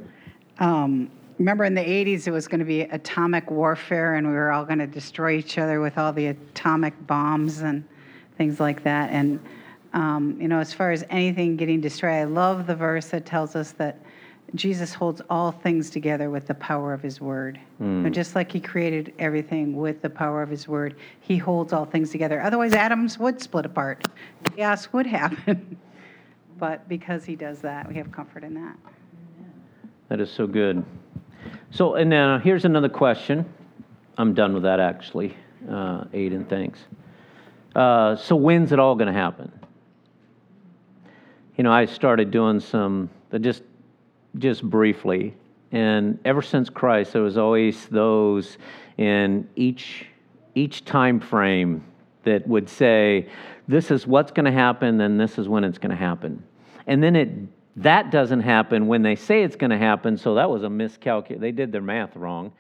Um, 0.59 1.11
remember 1.37 1.65
in 1.65 1.75
the 1.75 1.81
80s 1.81 2.25
it 2.25 2.31
was 2.31 2.47
going 2.47 2.59
to 2.59 2.65
be 2.65 2.81
atomic 2.81 3.51
warfare 3.51 4.15
and 4.15 4.27
we 4.27 4.33
were 4.33 4.51
all 4.51 4.65
going 4.65 4.79
to 4.79 4.87
destroy 4.87 5.33
each 5.33 5.59
other 5.59 5.81
with 5.81 5.97
all 5.99 6.11
the 6.11 6.27
atomic 6.27 6.93
bombs 7.05 7.61
and 7.61 7.83
things 8.37 8.59
like 8.59 8.83
that. 8.83 9.11
And 9.11 9.39
um, 9.93 10.37
you 10.39 10.47
know 10.47 10.59
as 10.59 10.73
far 10.73 10.91
as 10.91 11.03
anything 11.09 11.55
getting 11.55 11.81
destroyed 11.81 12.13
i 12.13 12.23
love 12.23 12.67
the 12.67 12.75
verse 12.75 13.07
that 13.07 13.25
tells 13.25 13.55
us 13.55 13.71
that 13.73 13.99
jesus 14.53 14.93
holds 14.93 15.21
all 15.29 15.51
things 15.51 15.89
together 15.89 16.29
with 16.29 16.47
the 16.47 16.53
power 16.55 16.93
of 16.93 17.01
his 17.01 17.19
word. 17.19 17.59
And 18.05 18.13
just 18.13 18.33
like 18.33 18.51
he 18.51 18.59
created 18.59 19.13
everything 19.19 19.75
with 19.75 20.01
the 20.01 20.09
power 20.09 20.41
of 20.41 20.49
his 20.49 20.67
word 20.67 20.95
he 21.19 21.37
holds 21.37 21.73
all 21.73 21.85
things 21.85 22.11
together. 22.11 22.41
Otherwise 22.41 22.73
atoms 22.73 23.19
would 23.19 23.41
split 23.41 23.65
apart. 23.65 24.05
Chaos 24.55 24.91
would 24.93 25.05
happen. 25.05 25.77
But 26.59 26.89
because 26.89 27.23
he 27.23 27.35
does 27.35 27.59
that 27.59 27.87
we 27.87 27.93
have 27.95 28.11
comfort 28.11 28.43
in 28.43 28.55
that. 28.55 28.75
That 30.09 30.19
is 30.19 30.31
so 30.31 30.47
good. 30.47 30.83
So, 31.69 31.93
and 31.95 32.09
now 32.09 32.39
here's 32.39 32.65
another 32.65 32.89
question. 32.89 33.45
I'm 34.17 34.33
done 34.33 34.55
with 34.55 34.63
that 34.63 34.79
actually, 34.79 35.37
uh, 35.69 36.05
Aiden, 36.05 36.49
thanks. 36.49 36.79
Uh, 37.77 38.15
so, 38.15 38.35
when's 38.35 38.71
it 38.71 38.79
all 38.79 38.95
going 38.95 39.07
to 39.07 39.13
happen? 39.13 39.51
You 41.57 41.63
know, 41.63 41.71
I 41.71 41.85
started 41.85 42.31
doing 42.31 42.59
some, 42.59 43.09
just, 43.39 43.61
just 44.39 44.63
briefly, 44.63 45.35
and 45.71 46.17
ever 46.25 46.41
since 46.41 46.71
Christ, 46.71 47.13
there 47.13 47.21
was 47.21 47.37
always 47.37 47.85
those 47.85 48.57
in 48.97 49.47
each, 49.55 50.07
each 50.55 50.85
time 50.85 51.19
frame 51.19 51.83
that 52.23 52.47
would 52.47 52.67
say, 52.67 53.29
this 53.67 53.91
is 53.91 54.07
what's 54.07 54.31
going 54.31 54.45
to 54.45 54.51
happen, 54.51 54.99
and 54.99 55.19
this 55.19 55.37
is 55.37 55.47
when 55.47 55.63
it's 55.63 55.77
going 55.77 55.91
to 55.91 55.95
happen. 55.95 56.43
And 56.87 57.03
then 57.03 57.15
it 57.15 57.29
that 57.77 58.09
doesn't 58.09 58.41
happen 58.41 58.87
when 58.87 59.03
they 59.03 59.15
say 59.15 59.43
it's 59.43 59.55
going 59.55 59.69
to 59.69 59.77
happen, 59.77 60.17
so 60.17 60.33
that 60.33 60.49
was 60.49 60.63
a 60.63 60.69
miscalculation. 60.69 61.41
They 61.41 61.51
did 61.51 61.71
their 61.71 61.81
math 61.81 62.15
wrong. 62.15 62.51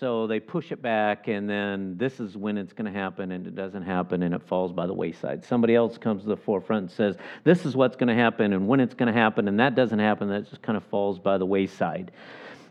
So 0.00 0.26
they 0.26 0.40
push 0.40 0.72
it 0.72 0.80
back, 0.80 1.28
and 1.28 1.48
then 1.48 1.98
this 1.98 2.18
is 2.18 2.34
when 2.34 2.56
it's 2.56 2.72
going 2.72 2.90
to 2.90 2.98
happen, 2.98 3.30
and 3.30 3.46
it 3.46 3.54
doesn't 3.54 3.82
happen, 3.82 4.22
and 4.22 4.34
it 4.34 4.42
falls 4.42 4.72
by 4.72 4.86
the 4.86 4.94
wayside. 4.94 5.44
Somebody 5.44 5.74
else 5.74 5.98
comes 5.98 6.22
to 6.22 6.28
the 6.28 6.36
forefront 6.36 6.84
and 6.84 6.90
says, 6.90 7.16
This 7.44 7.66
is 7.66 7.76
what's 7.76 7.94
going 7.94 8.08
to 8.08 8.14
happen, 8.14 8.54
and 8.54 8.66
when 8.66 8.80
it's 8.80 8.94
going 8.94 9.12
to 9.12 9.18
happen, 9.18 9.48
and 9.48 9.60
that 9.60 9.74
doesn't 9.74 9.98
happen, 9.98 10.28
that 10.30 10.48
just 10.48 10.62
kind 10.62 10.78
of 10.78 10.84
falls 10.84 11.18
by 11.18 11.36
the 11.36 11.44
wayside. 11.44 12.10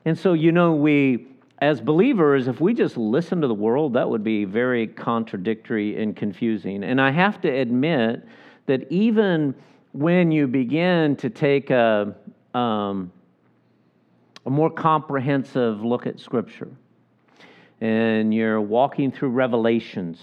And 0.04 0.18
so, 0.18 0.34
you 0.34 0.52
know, 0.52 0.74
we, 0.74 1.28
as 1.60 1.80
believers, 1.80 2.48
if 2.48 2.60
we 2.60 2.74
just 2.74 2.98
listen 2.98 3.40
to 3.42 3.48
the 3.48 3.54
world, 3.54 3.94
that 3.94 4.10
would 4.10 4.24
be 4.24 4.46
very 4.46 4.88
contradictory 4.88 6.02
and 6.02 6.16
confusing. 6.16 6.84
And 6.84 7.00
I 7.00 7.12
have 7.12 7.40
to 7.42 7.50
admit 7.50 8.28
that 8.66 8.92
even 8.92 9.54
when 9.92 10.32
you 10.32 10.48
begin 10.48 11.16
to 11.18 11.30
take 11.30 11.70
a, 11.70 12.16
um, 12.56 13.12
a 14.44 14.50
more 14.50 14.72
comprehensive 14.72 15.84
look 15.84 16.08
at 16.08 16.20
Scripture, 16.20 16.70
and 17.82 18.34
you're 18.34 18.62
walking 18.62 19.12
through 19.12 19.30
Revelations, 19.30 20.20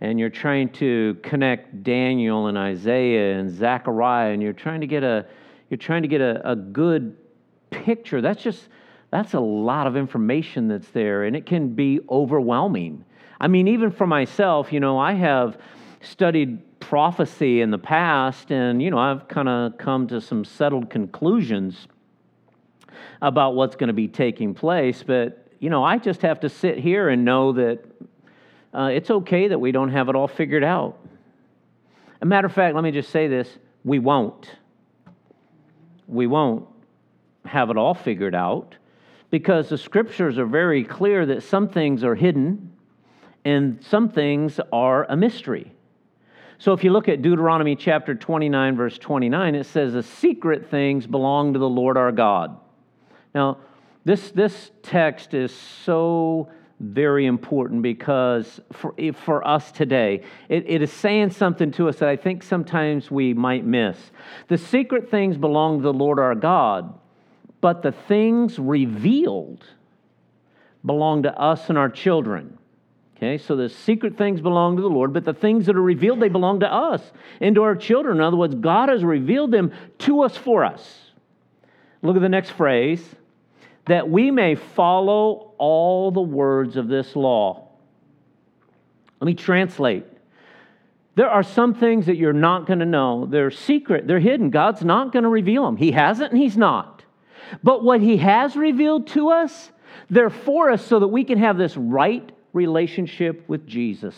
and 0.00 0.18
you're 0.18 0.30
trying 0.30 0.70
to 0.70 1.18
connect 1.22 1.82
Daniel 1.82 2.46
and 2.46 2.56
Isaiah 2.56 3.38
and 3.38 3.50
Zechariah, 3.50 4.32
and 4.32 4.42
you're 4.42 4.52
trying 4.52 4.80
to 4.80 4.86
get 4.86 5.02
a 5.02 5.26
you're 5.68 5.78
trying 5.78 6.02
to 6.02 6.08
get 6.08 6.20
a, 6.20 6.50
a 6.50 6.56
good 6.56 7.16
picture. 7.70 8.20
That's 8.20 8.42
just 8.42 8.68
that's 9.10 9.34
a 9.34 9.40
lot 9.40 9.86
of 9.86 9.96
information 9.96 10.68
that's 10.68 10.88
there, 10.90 11.24
and 11.24 11.34
it 11.34 11.46
can 11.46 11.74
be 11.74 12.00
overwhelming. 12.08 13.04
I 13.40 13.48
mean, 13.48 13.68
even 13.68 13.90
for 13.90 14.06
myself, 14.06 14.72
you 14.72 14.80
know, 14.80 14.98
I 14.98 15.14
have 15.14 15.58
studied 16.02 16.80
prophecy 16.80 17.60
in 17.60 17.70
the 17.70 17.78
past, 17.78 18.52
and 18.52 18.80
you 18.80 18.90
know, 18.90 18.98
I've 18.98 19.26
kind 19.28 19.48
of 19.48 19.78
come 19.78 20.06
to 20.08 20.20
some 20.20 20.44
settled 20.44 20.90
conclusions 20.90 21.88
about 23.20 23.54
what's 23.54 23.76
going 23.76 23.88
to 23.88 23.94
be 23.94 24.08
taking 24.08 24.54
place. 24.54 25.02
But 25.02 25.49
you 25.60 25.70
know, 25.70 25.84
I 25.84 25.98
just 25.98 26.22
have 26.22 26.40
to 26.40 26.48
sit 26.48 26.78
here 26.78 27.08
and 27.10 27.24
know 27.24 27.52
that 27.52 27.84
uh, 28.74 28.90
it's 28.92 29.10
okay 29.10 29.48
that 29.48 29.60
we 29.60 29.72
don't 29.72 29.90
have 29.90 30.08
it 30.08 30.16
all 30.16 30.26
figured 30.26 30.64
out. 30.64 30.98
A 32.22 32.26
matter 32.26 32.46
of 32.46 32.52
fact, 32.52 32.74
let 32.74 32.82
me 32.82 32.90
just 32.90 33.10
say 33.10 33.28
this: 33.28 33.48
we 33.84 33.98
won't. 33.98 34.50
We 36.08 36.26
won't 36.26 36.66
have 37.44 37.70
it 37.70 37.76
all 37.76 37.94
figured 37.94 38.34
out 38.34 38.74
because 39.30 39.68
the 39.68 39.78
scriptures 39.78 40.38
are 40.38 40.46
very 40.46 40.82
clear 40.82 41.24
that 41.26 41.42
some 41.42 41.68
things 41.68 42.02
are 42.02 42.14
hidden 42.14 42.72
and 43.44 43.82
some 43.84 44.08
things 44.08 44.60
are 44.72 45.04
a 45.04 45.16
mystery. 45.16 45.72
So 46.58 46.72
if 46.72 46.84
you 46.84 46.90
look 46.90 47.08
at 47.08 47.22
Deuteronomy 47.22 47.74
chapter 47.74 48.14
29, 48.14 48.76
verse 48.76 48.98
29, 48.98 49.54
it 49.54 49.64
says, 49.64 49.94
The 49.94 50.02
secret 50.02 50.68
things 50.70 51.06
belong 51.06 51.54
to 51.54 51.58
the 51.58 51.68
Lord 51.68 51.96
our 51.96 52.12
God. 52.12 52.58
Now, 53.34 53.58
this, 54.04 54.30
this 54.30 54.70
text 54.82 55.34
is 55.34 55.52
so 55.52 56.48
very 56.80 57.26
important 57.26 57.82
because 57.82 58.60
for, 58.72 58.94
for 59.12 59.46
us 59.46 59.70
today, 59.70 60.22
it, 60.48 60.64
it 60.66 60.80
is 60.80 60.90
saying 60.90 61.30
something 61.30 61.70
to 61.72 61.88
us 61.88 61.96
that 61.98 62.08
I 62.08 62.16
think 62.16 62.42
sometimes 62.42 63.10
we 63.10 63.34
might 63.34 63.64
miss. 63.64 63.98
The 64.48 64.56
secret 64.56 65.10
things 65.10 65.36
belong 65.36 65.78
to 65.78 65.82
the 65.82 65.92
Lord 65.92 66.18
our 66.18 66.34
God, 66.34 66.98
but 67.60 67.82
the 67.82 67.92
things 67.92 68.58
revealed 68.58 69.64
belong 70.84 71.24
to 71.24 71.38
us 71.38 71.68
and 71.68 71.76
our 71.76 71.90
children. 71.90 72.56
Okay, 73.18 73.36
so 73.36 73.54
the 73.54 73.68
secret 73.68 74.16
things 74.16 74.40
belong 74.40 74.76
to 74.76 74.82
the 74.82 74.88
Lord, 74.88 75.12
but 75.12 75.26
the 75.26 75.34
things 75.34 75.66
that 75.66 75.76
are 75.76 75.82
revealed, 75.82 76.20
they 76.20 76.30
belong 76.30 76.60
to 76.60 76.72
us 76.72 77.02
and 77.42 77.54
to 77.54 77.62
our 77.62 77.76
children. 77.76 78.16
In 78.16 78.22
other 78.22 78.38
words, 78.38 78.54
God 78.54 78.88
has 78.88 79.04
revealed 79.04 79.50
them 79.50 79.72
to 79.98 80.22
us 80.22 80.38
for 80.38 80.64
us. 80.64 81.10
Look 82.00 82.16
at 82.16 82.22
the 82.22 82.30
next 82.30 82.52
phrase 82.52 83.04
that 83.90 84.08
we 84.08 84.30
may 84.30 84.54
follow 84.54 85.52
all 85.58 86.12
the 86.12 86.20
words 86.20 86.76
of 86.76 86.86
this 86.86 87.16
law. 87.16 87.66
Let 89.20 89.26
me 89.26 89.34
translate. 89.34 90.06
There 91.16 91.28
are 91.28 91.42
some 91.42 91.74
things 91.74 92.06
that 92.06 92.16
you're 92.16 92.32
not 92.32 92.68
going 92.68 92.78
to 92.78 92.86
know. 92.86 93.26
They're 93.26 93.50
secret, 93.50 94.06
they're 94.06 94.20
hidden. 94.20 94.50
God's 94.50 94.84
not 94.84 95.12
going 95.12 95.24
to 95.24 95.28
reveal 95.28 95.64
them. 95.64 95.76
He 95.76 95.90
hasn't 95.90 96.30
and 96.30 96.40
He's 96.40 96.56
not. 96.56 97.04
But 97.64 97.82
what 97.82 98.00
He 98.00 98.18
has 98.18 98.54
revealed 98.54 99.08
to 99.08 99.30
us, 99.30 99.72
they're 100.08 100.30
for 100.30 100.70
us 100.70 100.86
so 100.86 101.00
that 101.00 101.08
we 101.08 101.24
can 101.24 101.38
have 101.38 101.58
this 101.58 101.76
right 101.76 102.30
relationship 102.52 103.42
with 103.48 103.66
Jesus, 103.66 104.14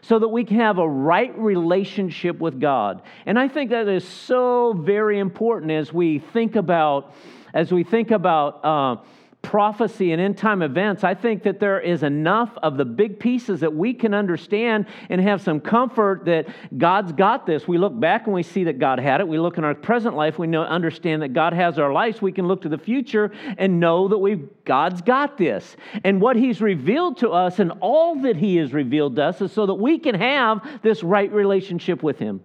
so 0.00 0.18
that 0.18 0.28
we 0.28 0.44
can 0.44 0.56
have 0.56 0.78
a 0.78 0.88
right 0.88 1.38
relationship 1.38 2.38
with 2.38 2.58
God. 2.58 3.02
And 3.26 3.38
I 3.38 3.48
think 3.48 3.68
that 3.68 3.86
is 3.86 4.08
so 4.08 4.72
very 4.72 5.18
important 5.18 5.72
as 5.72 5.92
we 5.92 6.20
think 6.20 6.56
about 6.56 7.14
as 7.54 7.72
we 7.72 7.84
think 7.84 8.10
about 8.10 8.64
uh, 8.64 8.96
prophecy 9.42 10.12
and 10.12 10.20
end 10.20 10.36
time 10.36 10.62
events, 10.62 11.02
I 11.02 11.14
think 11.14 11.42
that 11.44 11.60
there 11.60 11.80
is 11.80 12.02
enough 12.02 12.50
of 12.62 12.76
the 12.76 12.84
big 12.84 13.18
pieces 13.18 13.60
that 13.60 13.74
we 13.74 13.94
can 13.94 14.12
understand 14.12 14.86
and 15.08 15.20
have 15.20 15.40
some 15.40 15.60
comfort 15.60 16.26
that 16.26 16.46
God's 16.76 17.12
got 17.12 17.46
this. 17.46 17.66
We 17.66 17.78
look 17.78 17.98
back 17.98 18.26
and 18.26 18.34
we 18.34 18.42
see 18.42 18.64
that 18.64 18.78
God 18.78 18.98
had 18.98 19.20
it. 19.20 19.28
We 19.28 19.38
look 19.38 19.56
in 19.56 19.64
our 19.64 19.74
present 19.74 20.14
life, 20.14 20.38
we 20.38 20.46
know, 20.46 20.62
understand 20.62 21.22
that 21.22 21.32
God 21.32 21.52
has 21.52 21.78
our 21.78 21.92
lives. 21.92 22.20
We 22.20 22.32
can 22.32 22.46
look 22.46 22.62
to 22.62 22.68
the 22.68 22.78
future 22.78 23.32
and 23.56 23.80
know 23.80 24.08
that 24.08 24.18
we've 24.18 24.48
God's 24.64 25.00
got 25.00 25.38
this. 25.38 25.76
And 26.04 26.20
what 26.20 26.36
He's 26.36 26.60
revealed 26.60 27.18
to 27.18 27.30
us 27.30 27.58
and 27.58 27.72
all 27.80 28.20
that 28.22 28.36
He 28.36 28.56
has 28.56 28.72
revealed 28.72 29.16
to 29.16 29.24
us 29.24 29.40
is 29.40 29.52
so 29.52 29.66
that 29.66 29.74
we 29.74 29.98
can 29.98 30.14
have 30.14 30.82
this 30.82 31.02
right 31.02 31.32
relationship 31.32 32.02
with 32.02 32.18
Him. 32.18 32.42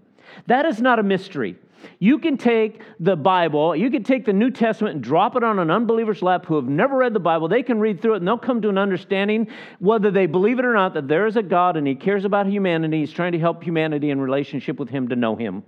That 0.48 0.66
is 0.66 0.82
not 0.82 1.00
a 1.00 1.04
mystery. 1.04 1.58
You 2.00 2.20
can 2.20 2.38
take 2.38 2.82
the 3.00 3.15
Bible, 3.15 3.75
you 3.75 3.89
can 3.89 4.04
take 4.04 4.25
the 4.25 4.34
New 4.34 4.51
Testament 4.51 4.96
and 4.96 5.04
drop 5.04 5.36
it 5.36 5.44
on 5.44 5.60
an 5.60 5.72
unbeliever's 5.72 6.22
lap 6.22 6.46
who 6.46 6.56
have 6.56 6.65
never 6.65 6.98
read 6.98 7.13
the 7.13 7.20
Bible. 7.20 7.48
They 7.48 7.63
can 7.63 7.80
read 7.80 8.01
through 8.01 8.13
it 8.13 8.18
and 8.18 8.27
they'll 8.27 8.38
come 8.38 8.62
to 8.62 8.70
an 8.70 8.77
understanding, 8.77 9.48
whether 9.80 10.12
they 10.12 10.25
believe 10.25 10.60
it 10.60 10.65
or 10.65 10.74
not, 10.74 10.94
that 10.94 11.08
there 11.08 11.27
is 11.27 11.38
a 11.38 11.44
God 11.44 11.77
and 11.77 11.88
He 11.88 11.96
cares 11.96 12.25
about 12.25 12.48
humanity. 12.48 13.00
He's 13.00 13.12
trying 13.12 13.32
to 13.34 13.39
help 13.39 13.63
humanity 13.63 14.10
in 14.10 14.20
relationship 14.20 14.80
with 14.80 14.89
Him 14.89 15.10
to 15.10 15.15
know 15.15 15.36
Him. 15.36 15.63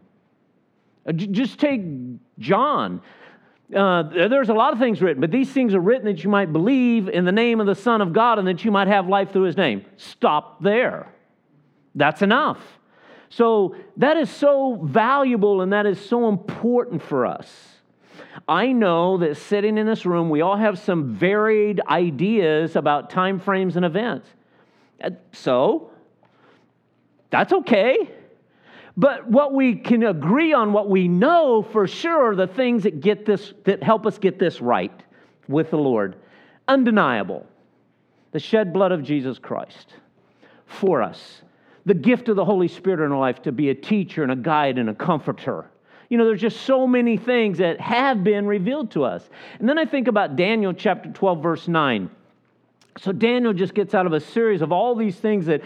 Uh, 1.07 1.13
Just 1.13 1.59
take 1.59 1.81
John. 2.39 3.01
Uh, 3.75 4.03
there's 4.03 4.49
a 4.49 4.53
lot 4.53 4.71
of 4.71 4.79
things 4.79 5.01
written, 5.01 5.19
but 5.19 5.29
these 5.31 5.51
things 5.51 5.73
are 5.73 5.79
written 5.79 6.05
that 6.05 6.23
you 6.23 6.29
might 6.29 6.53
believe 6.53 7.09
in 7.09 7.25
the 7.25 7.31
name 7.31 7.59
of 7.59 7.67
the 7.67 7.75
Son 7.75 7.99
of 7.99 8.13
God 8.13 8.39
and 8.39 8.47
that 8.47 8.63
you 8.63 8.71
might 8.71 8.87
have 8.87 9.09
life 9.09 9.31
through 9.33 9.43
His 9.43 9.57
name. 9.57 9.85
Stop 9.97 10.63
there. 10.63 11.11
That's 11.93 12.21
enough. 12.21 12.59
So 13.29 13.75
that 13.97 14.17
is 14.17 14.29
so 14.29 14.75
valuable 14.83 15.61
and 15.61 15.73
that 15.73 15.85
is 15.85 15.99
so 15.99 16.29
important 16.29 17.01
for 17.01 17.25
us. 17.25 17.73
I 18.47 18.71
know 18.71 19.17
that 19.17 19.37
sitting 19.37 19.77
in 19.77 19.85
this 19.85 20.05
room, 20.05 20.29
we 20.29 20.41
all 20.41 20.55
have 20.55 20.79
some 20.79 21.13
varied 21.13 21.81
ideas 21.87 22.75
about 22.75 23.09
time 23.09 23.39
frames 23.39 23.75
and 23.75 23.85
events. 23.85 24.27
Uh, 25.03 25.11
So 25.33 25.91
that's 27.29 27.51
okay. 27.51 28.09
But 28.95 29.29
what 29.29 29.53
we 29.53 29.75
can 29.75 30.03
agree 30.03 30.53
on, 30.53 30.73
what 30.73 30.89
we 30.89 31.07
know 31.07 31.61
for 31.61 31.87
sure, 31.87 32.31
are 32.31 32.35
the 32.35 32.47
things 32.47 32.83
that 32.83 33.01
get 33.01 33.25
this, 33.25 33.53
that 33.65 33.83
help 33.83 34.07
us 34.07 34.17
get 34.17 34.39
this 34.39 34.61
right. 34.61 35.03
with 35.47 35.69
the 35.69 35.77
Lord. 35.77 36.15
Undeniable. 36.67 37.45
The 38.31 38.39
shed 38.39 38.73
blood 38.73 38.91
of 38.91 39.03
Jesus 39.03 39.39
Christ 39.39 39.93
for 40.65 41.01
us. 41.01 41.41
The 41.87 41.93
gift 41.93 42.29
of 42.29 42.35
the 42.35 42.45
Holy 42.45 42.67
Spirit 42.67 43.03
in 43.03 43.11
our 43.11 43.19
life 43.19 43.41
to 43.43 43.51
be 43.51 43.69
a 43.69 43.75
teacher 43.75 44.21
and 44.21 44.31
a 44.31 44.35
guide 44.35 44.77
and 44.77 44.89
a 44.89 44.93
comforter. 44.93 45.71
You 46.09 46.17
know, 46.17 46.25
there's 46.25 46.41
just 46.41 46.61
so 46.61 46.85
many 46.85 47.17
things 47.17 47.57
that 47.57 47.81
have 47.81 48.23
been 48.23 48.45
revealed 48.45 48.91
to 48.91 49.05
us. 49.05 49.27
And 49.59 49.67
then 49.67 49.77
I 49.77 49.85
think 49.85 50.07
about 50.07 50.35
Daniel 50.35 50.73
chapter 50.73 51.09
12, 51.09 51.41
verse 51.41 51.67
9. 51.67 52.09
So 52.99 53.11
Daniel 53.11 53.53
just 53.53 53.73
gets 53.73 53.93
out 53.93 54.05
of 54.05 54.13
a 54.13 54.19
series 54.19 54.61
of 54.61 54.71
all 54.71 54.95
these 54.95 55.15
things 55.15 55.45
that 55.45 55.61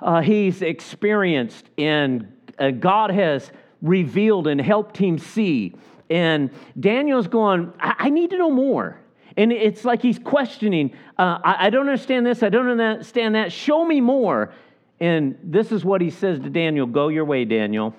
uh, 0.00 0.20
he's 0.20 0.62
experienced 0.62 1.70
and 1.78 2.32
uh, 2.58 2.70
God 2.70 3.10
has 3.10 3.50
revealed 3.82 4.46
and 4.46 4.60
helped 4.60 4.96
him 4.96 5.18
see. 5.18 5.74
And 6.10 6.50
Daniel's 6.78 7.28
going, 7.28 7.72
I, 7.78 7.94
I 7.98 8.10
need 8.10 8.30
to 8.30 8.38
know 8.38 8.50
more. 8.50 8.98
And 9.36 9.52
it's 9.52 9.84
like 9.84 10.00
he's 10.00 10.18
questioning, 10.18 10.92
uh, 11.18 11.38
I, 11.44 11.66
I 11.66 11.70
don't 11.70 11.86
understand 11.86 12.24
this, 12.24 12.42
I 12.42 12.48
don't 12.48 12.68
understand 12.80 13.34
that, 13.34 13.52
show 13.52 13.84
me 13.84 14.00
more. 14.00 14.52
And 15.00 15.38
this 15.42 15.72
is 15.72 15.84
what 15.84 16.00
he 16.00 16.10
says 16.10 16.40
to 16.40 16.50
Daniel 16.50 16.86
Go 16.86 17.08
your 17.08 17.24
way, 17.24 17.44
Daniel, 17.44 17.94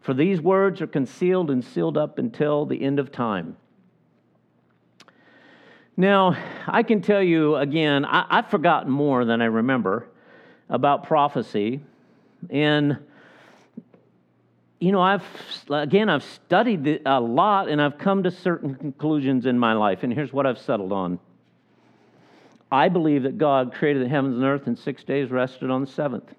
for 0.00 0.14
these 0.14 0.40
words 0.40 0.80
are 0.80 0.86
concealed 0.86 1.50
and 1.50 1.64
sealed 1.64 1.96
up 1.96 2.18
until 2.18 2.66
the 2.66 2.82
end 2.82 2.98
of 2.98 3.12
time. 3.12 3.56
Now, 5.96 6.36
I 6.66 6.84
can 6.84 7.02
tell 7.02 7.22
you 7.22 7.56
again, 7.56 8.04
I, 8.04 8.36
have 8.36 8.50
forgotten 8.50 8.90
more 8.90 9.24
than 9.24 9.42
I 9.42 9.46
remember 9.46 10.06
about 10.68 11.04
prophecy. 11.04 11.80
And, 12.50 12.98
you 14.78 14.92
know, 14.92 15.00
I've, 15.00 15.24
again, 15.68 16.08
I've 16.08 16.22
studied 16.22 17.02
a 17.04 17.20
lot 17.20 17.68
and 17.68 17.82
I've 17.82 17.98
come 17.98 18.22
to 18.22 18.30
certain 18.30 18.76
conclusions 18.76 19.44
in 19.46 19.58
my 19.58 19.72
life. 19.72 20.04
And 20.04 20.12
here's 20.12 20.32
what 20.32 20.46
I've 20.46 20.58
settled 20.58 20.92
on 20.92 21.18
I 22.70 22.88
believe 22.88 23.22
that 23.22 23.38
God 23.38 23.72
created 23.72 24.04
the 24.04 24.08
heavens 24.08 24.36
and 24.36 24.44
earth 24.44 24.66
in 24.66 24.76
six 24.76 25.04
days, 25.04 25.30
rested 25.30 25.70
on 25.70 25.82
the 25.82 25.86
seventh. 25.86 26.34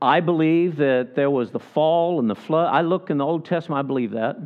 I 0.00 0.20
believe 0.20 0.76
that 0.76 1.14
there 1.14 1.30
was 1.30 1.50
the 1.50 1.58
fall 1.58 2.20
and 2.20 2.30
the 2.30 2.34
flood. 2.34 2.72
I 2.72 2.82
look 2.82 3.10
in 3.10 3.18
the 3.18 3.24
Old 3.24 3.44
Testament, 3.44 3.78
I 3.78 3.82
believe 3.82 4.12
that. 4.12 4.36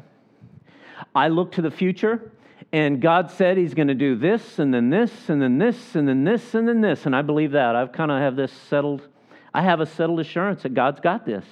I 1.15 1.29
look 1.29 1.53
to 1.53 1.63
the 1.63 1.71
future, 1.71 2.33
and 2.73 3.03
God 3.03 3.31
said 3.31 3.59
He's 3.59 3.75
going 3.75 3.89
to 3.89 3.95
do 3.95 4.17
this, 4.17 4.59
and 4.59 4.73
then 4.73 4.89
this, 4.89 5.29
and 5.29 5.43
then 5.43 5.59
this, 5.59 5.95
and 5.95 6.09
then 6.09 6.25
this, 6.25 6.55
and 6.55 6.67
then 6.69 6.81
this. 6.81 7.05
And 7.05 7.15
I 7.15 7.23
believe 7.23 7.53
that. 7.53 7.77
I've 7.77 7.93
kind 7.93 8.11
of 8.11 8.21
have 8.21 8.37
this 8.37 8.53
settled. 8.53 9.07
I 9.53 9.63
have 9.63 9.81
a 9.81 9.87
settled 9.87 10.21
assurance 10.21 10.63
that 10.63 10.75
God's 10.75 11.01
got 11.01 11.27
this. 11.27 11.45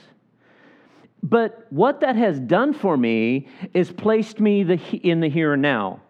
But 1.22 1.66
what 1.68 2.00
that 2.00 2.16
has 2.16 2.40
done 2.40 2.72
for 2.72 2.96
me 2.96 3.48
is 3.74 3.92
placed 3.92 4.40
me 4.40 4.62
the, 4.62 4.76
in 4.96 5.20
the 5.20 5.28
here 5.28 5.52
and 5.52 5.60
now. 5.60 6.00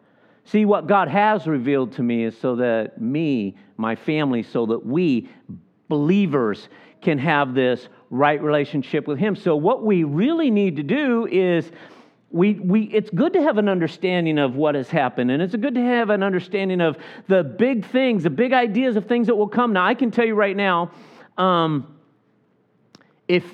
See, 0.50 0.64
what 0.64 0.88
God 0.88 1.06
has 1.06 1.46
revealed 1.46 1.92
to 1.92 2.02
me 2.02 2.24
is 2.24 2.36
so 2.36 2.56
that 2.56 3.00
me, 3.00 3.56
my 3.76 3.94
family, 3.94 4.42
so 4.42 4.66
that 4.66 4.84
we, 4.84 5.28
believers, 5.88 6.68
can 7.00 7.18
have 7.18 7.54
this 7.54 7.88
right 8.10 8.42
relationship 8.42 9.06
with 9.06 9.16
Him. 9.16 9.36
So, 9.36 9.54
what 9.54 9.84
we 9.84 10.02
really 10.02 10.50
need 10.50 10.74
to 10.74 10.82
do 10.82 11.28
is 11.30 11.70
we, 12.32 12.54
we, 12.54 12.82
it's 12.86 13.10
good 13.10 13.32
to 13.34 13.42
have 13.42 13.58
an 13.58 13.68
understanding 13.68 14.38
of 14.40 14.56
what 14.56 14.74
has 14.74 14.90
happened, 14.90 15.30
and 15.30 15.40
it's 15.40 15.54
good 15.54 15.76
to 15.76 15.82
have 15.82 16.10
an 16.10 16.24
understanding 16.24 16.80
of 16.80 16.98
the 17.28 17.44
big 17.44 17.86
things, 17.86 18.24
the 18.24 18.30
big 18.30 18.52
ideas 18.52 18.96
of 18.96 19.06
things 19.06 19.28
that 19.28 19.36
will 19.36 19.48
come. 19.48 19.72
Now, 19.72 19.86
I 19.86 19.94
can 19.94 20.10
tell 20.10 20.26
you 20.26 20.34
right 20.34 20.56
now, 20.56 20.90
um, 21.38 21.96
if 23.28 23.44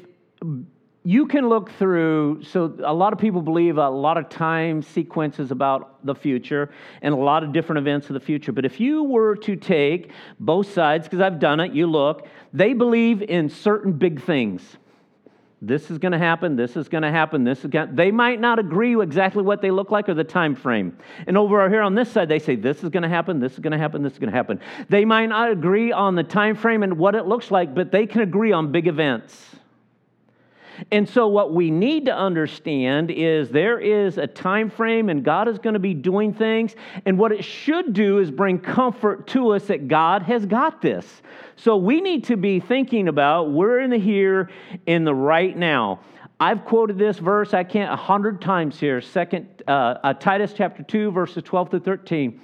you 1.07 1.25
can 1.25 1.49
look 1.49 1.71
through, 1.71 2.43
so 2.43 2.75
a 2.83 2.93
lot 2.93 3.13
of 3.13 3.21
people 3.21 3.41
believe 3.41 3.79
a 3.79 3.89
lot 3.89 4.19
of 4.19 4.29
time 4.29 4.83
sequences 4.83 5.53
about 5.53 6.05
the 6.05 6.17
future 6.17 6.69
and 7.01 7.15
a 7.15 7.17
lot 7.17 7.45
of 7.45 7.53
different 7.53 7.79
events 7.79 8.11
of 8.11 8.15
the 8.15 8.21
future. 8.21 8.51
But 8.51 8.65
if 8.65 8.81
you 8.81 9.05
were 9.05 9.37
to 9.37 9.55
take 9.55 10.11
both 10.41 10.73
sides, 10.73 11.07
because 11.07 11.21
I've 11.21 11.39
done 11.39 11.61
it, 11.61 11.73
you 11.73 11.87
look, 11.87 12.27
they 12.53 12.73
believe 12.73 13.23
in 13.23 13.49
certain 13.49 13.93
big 13.93 14.21
things. 14.21 14.79
This 15.63 15.93
is 15.93 15.99
going 15.99 16.11
to 16.11 16.19
happen. 16.19 16.57
This 16.57 16.77
is 16.77 16.89
going 16.89 17.03
to 17.03 17.13
happen. 17.13 17.45
This 17.45 17.61
is 17.61 17.71
going. 17.71 17.95
They 17.95 18.11
might 18.11 18.41
not 18.41 18.59
agree 18.59 19.01
exactly 19.01 19.45
what 19.45 19.63
they 19.63 19.71
look 19.71 19.93
like 19.93 20.09
or 20.09 20.15
the 20.15 20.25
time 20.25 20.57
frame. 20.57 20.99
And 21.29 21.39
over 21.39 21.71
here 21.71 21.83
on 21.83 21.95
this 21.95 22.11
side, 22.11 22.29
they 22.29 22.41
say 22.41 22.57
this 22.57 22.83
is 22.83 22.91
going 22.91 23.05
to 23.05 23.09
happen. 23.09 23.39
This 23.39 23.53
is 23.53 23.61
going 23.61 23.71
to 23.71 23.79
happen. 23.79 24.03
This 24.03 24.15
is 24.15 24.19
going 24.19 24.33
to 24.33 24.37
happen. 24.37 24.59
They 24.89 25.05
might 25.05 25.27
not 25.27 25.53
agree 25.53 25.93
on 25.93 26.17
the 26.17 26.25
time 26.25 26.57
frame 26.57 26.83
and 26.83 26.99
what 26.99 27.15
it 27.15 27.27
looks 27.27 27.53
like, 27.53 27.77
but 27.77 27.93
they 27.93 28.07
can 28.07 28.23
agree 28.23 28.51
on 28.51 28.73
big 28.73 28.89
events. 28.89 29.56
And 30.91 31.09
so 31.09 31.27
what 31.29 31.53
we 31.53 31.71
need 31.71 32.07
to 32.07 32.15
understand 32.15 33.11
is 33.11 33.51
there 33.51 33.79
is 33.79 34.19
a 34.19 34.27
time 34.27 34.71
frame 34.71 35.09
and 35.09 35.25
God 35.25 35.49
is 35.49 35.59
going 35.59 35.75
to 35.75 35.81
be 35.81 35.95
doing 35.95 36.35
things 36.35 36.75
and 37.05 37.19
what 37.19 37.33
it 37.33 37.45
should 37.45 37.93
do 37.93 38.19
is 38.19 38.31
bring 38.31 38.59
comfort 38.59 39.27
to 39.29 39.51
us 39.51 39.67
that 39.67 39.89
God 39.89 40.23
has 40.23 40.47
got 40.47 40.83
this. 40.83 41.23
So 41.57 41.77
we 41.77 42.01
need 42.01 42.25
to 42.25 42.37
be 42.37 42.61
thinking 42.61 43.09
about 43.09 43.51
we're 43.51 43.81
in 43.81 43.91
the 43.91 43.99
here 43.99 44.51
in 44.87 45.05
the 45.05 45.15
right 45.15 45.57
now. 45.57 46.01
I've 46.39 46.65
quoted 46.65 46.99
this 46.99 47.19
verse 47.19 47.55
I 47.55 47.65
can't 47.65 47.91
a 47.91 47.97
hundred 47.97 48.43
times 48.43 48.79
here. 48.79 49.01
Second 49.01 49.63
uh, 49.67 49.97
uh, 50.03 50.13
Titus 50.15 50.53
chapter 50.55 50.83
two 50.83 51.11
verses 51.11 51.43
twelve 51.43 51.71
to 51.71 51.81
thirteen. 51.81 52.41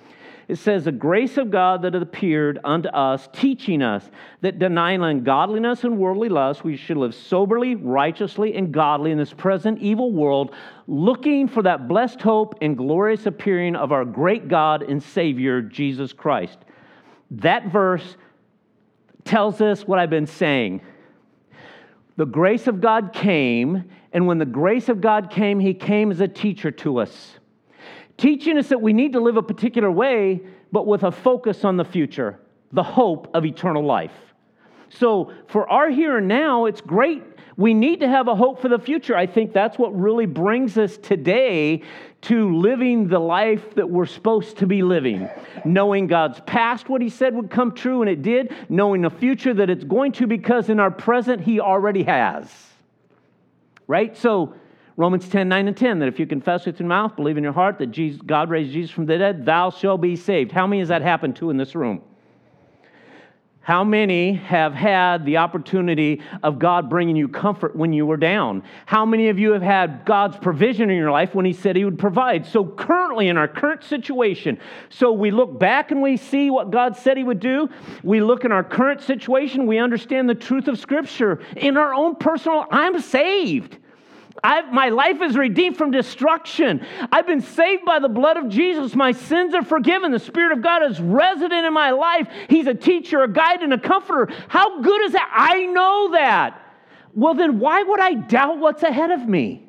It 0.53 0.59
says, 0.59 0.85
The 0.85 0.93
grace 0.93 1.39
of 1.39 1.51
God 1.51 1.81
that 1.81 1.95
appeared 1.95 2.59
unto 2.63 2.91
us, 2.91 3.27
teaching 3.33 3.81
us 3.81 4.05
that 4.43 4.59
denying 4.59 5.03
ungodliness 5.03 5.83
and 5.83 5.97
worldly 5.97 6.29
lust, 6.29 6.63
we 6.63 6.77
should 6.77 6.99
live 6.99 7.15
soberly, 7.15 7.75
righteously, 7.75 8.55
and 8.55 8.71
godly 8.71 9.13
in 9.13 9.17
this 9.17 9.33
present 9.33 9.79
evil 9.79 10.13
world, 10.13 10.55
looking 10.87 11.49
for 11.49 11.63
that 11.63 11.89
blessed 11.89 12.21
hope 12.21 12.59
and 12.61 12.77
glorious 12.77 13.25
appearing 13.25 13.75
of 13.75 13.93
our 13.93 14.05
great 14.05 14.49
God 14.49 14.83
and 14.83 15.03
Savior, 15.03 15.63
Jesus 15.63 16.13
Christ. 16.13 16.59
That 17.31 17.69
verse 17.69 18.19
tells 19.25 19.63
us 19.63 19.87
what 19.87 19.99
I've 19.99 20.11
been 20.11 20.27
saying. 20.27 20.83
The 22.19 22.27
grace 22.27 22.67
of 22.67 22.83
God 22.83 23.15
came, 23.15 23.89
and 24.13 24.27
when 24.27 24.37
the 24.37 24.45
grace 24.45 24.91
of 24.91 25.01
God 25.01 25.31
came, 25.31 25.61
He 25.61 25.73
came 25.73 26.11
as 26.11 26.21
a 26.21 26.29
teacher 26.29 26.71
to 26.71 26.99
us 26.99 27.39
teaching 28.17 28.59
us 28.59 28.69
that 28.69 28.81
we 28.81 28.93
need 28.93 29.13
to 29.13 29.21
live 29.21 29.37
a 29.37 29.43
particular 29.43 29.91
way, 29.91 30.41
but 30.71 30.87
with 30.87 31.03
a 31.03 31.13
focus 31.13 31.65
on 31.65 31.77
the 31.77 31.85
future, 31.85 32.39
the 32.73 32.83
hope 32.83 33.31
of 33.35 33.45
eternal 33.45 33.85
life. 33.85 34.13
So, 34.89 35.33
for 35.49 35.69
our 35.69 35.89
here 35.89 36.19
and 36.19 36.29
now, 36.29 36.67
it's 36.67 36.81
great. 36.81 37.23
We 37.57 37.75
need 37.75 38.01
to 38.01 38.09
have 38.09 38.29
a 38.29 38.35
hope 38.35 38.61
for 38.61 38.69
the 38.69 38.79
future. 38.79 39.17
I 39.17 39.27
think 39.27 39.53
that's 39.53 39.79
what 39.79 39.99
really 39.99 40.27
brings 40.27 40.79
us 40.79 40.97
today 40.99 41.83
to 42.23 42.57
living 42.57 43.09
the 43.09 43.19
life 43.19 43.75
that 43.75 43.89
we're 43.89 44.07
supposed 44.07 44.59
to 44.59 44.67
be 44.67 44.83
living. 44.83 45.29
Knowing 45.65 46.07
God's 46.07 46.41
past, 46.41 46.89
what 46.89 47.03
He 47.03 47.09
said 47.09 47.35
would 47.35 47.51
come 47.51 47.73
true, 47.73 48.03
and 48.03 48.11
it 48.11 48.23
did. 48.23 48.55
Knowing 48.69 49.03
the 49.03 49.11
future, 49.11 49.55
that 49.55 49.71
it's 49.71 49.85
going 49.85 50.13
to, 50.13 50.27
because 50.27 50.69
in 50.69 50.79
our 50.81 50.91
present, 50.91 51.43
He 51.43 51.61
already 51.61 52.05
has. 52.05 52.51
Right? 53.87 54.17
So, 54.17 54.55
Romans 54.97 55.29
10, 55.29 55.49
9 55.49 55.69
and 55.69 55.77
10, 55.77 55.99
that 56.01 56.09
if 56.09 56.19
you 56.19 56.27
confess 56.27 56.67
with 56.67 56.79
your 56.79 56.89
mouth, 56.89 57.17
believe 57.17 57.39
in 57.39 57.45
your 57.45 57.53
heart 57.53 57.79
that 57.79 57.87
Jesus, 57.87 58.21
God 58.23 58.51
raised 58.51 58.73
Jesus 58.73 58.91
from 58.91 59.07
the 59.07 59.17
dead, 59.17 59.47
thou 59.47 59.71
shalt 59.71 60.01
be 60.01 60.17
saved. 60.17 60.53
How 60.53 60.67
many 60.67 60.81
has 60.81 60.89
that 60.89 61.03
happened 61.03 61.37
to 61.37 61.51
in 61.51 61.57
this 61.57 61.75
room? 61.75 62.03
How 63.65 63.85
many 63.85 64.33
have 64.33 64.75
had 64.75 65.25
the 65.25 65.37
opportunity 65.37 66.21
of 66.43 66.59
God 66.59 66.91
bringing 66.91 67.15
you 67.15 67.29
comfort 67.29 67.77
when 67.77 67.93
you 67.93 68.05
were 68.05 68.17
down? 68.17 68.65
How 68.87 69.07
many 69.07 69.29
of 69.29 69.39
you 69.39 69.53
have 69.53 69.63
had 69.63 70.05
God's 70.05 70.37
provision 70.37 70.91
in 70.91 70.97
your 70.97 71.13
life 71.13 71.33
when 71.33 71.47
He 71.47 71.53
said 71.53 71.77
He 71.77 71.85
would 71.85 71.99
provide? 71.99 72.45
So, 72.45 72.65
currently, 72.65 73.29
in 73.29 73.37
our 73.37 73.47
current 73.47 73.85
situation, 73.85 74.59
so 74.89 75.13
we 75.13 75.31
look 75.31 75.61
back 75.61 75.93
and 75.93 76.03
we 76.03 76.17
see 76.17 76.51
what 76.51 76.73
God 76.73 76.97
said 76.97 77.17
He 77.17 77.23
would 77.23 77.39
do. 77.39 77.69
We 78.03 78.21
look 78.21 78.45
in 78.45 78.51
our 78.51 78.65
current 78.65 79.01
situation, 79.01 79.69
we 79.69 79.79
understand 79.79 80.29
the 80.29 80.35
truth 80.35 80.67
of 80.67 80.77
Scripture. 80.81 81.41
In 81.57 81.77
our 81.77 81.95
own 81.95 82.17
personal, 82.17 82.67
I'm 82.69 83.01
saved. 83.01 83.79
I've, 84.43 84.73
my 84.73 84.89
life 84.89 85.21
is 85.23 85.37
redeemed 85.37 85.77
from 85.77 85.91
destruction. 85.91 86.85
I've 87.11 87.27
been 87.27 87.41
saved 87.41 87.85
by 87.85 87.99
the 87.99 88.09
blood 88.09 88.37
of 88.37 88.49
Jesus. 88.49 88.95
My 88.95 89.13
sins 89.13 89.55
are 89.55 89.65
forgiven. 89.65 90.11
The 90.13 90.19
Spirit 90.19 90.53
of 90.53 90.63
God 90.63 90.91
is 90.91 91.01
resident 91.01 91.67
in 91.67 91.73
my 91.73 91.91
life. 91.91 92.29
He's 92.49 92.67
a 92.67 92.75
teacher, 92.75 93.23
a 93.23 93.29
guide, 93.33 93.63
and 93.63 93.73
a 93.73 93.79
comforter. 93.79 94.33
How 94.49 94.81
good 94.81 95.03
is 95.03 95.13
that? 95.13 95.31
I 95.35 95.67
know 95.67 96.13
that. 96.13 96.59
Well, 97.15 97.35
then 97.35 97.59
why 97.59 97.83
would 97.83 98.01
I 98.01 98.15
doubt 98.15 98.59
what's 98.59 98.83
ahead 98.83 99.11
of 99.11 99.29
me? 99.29 99.67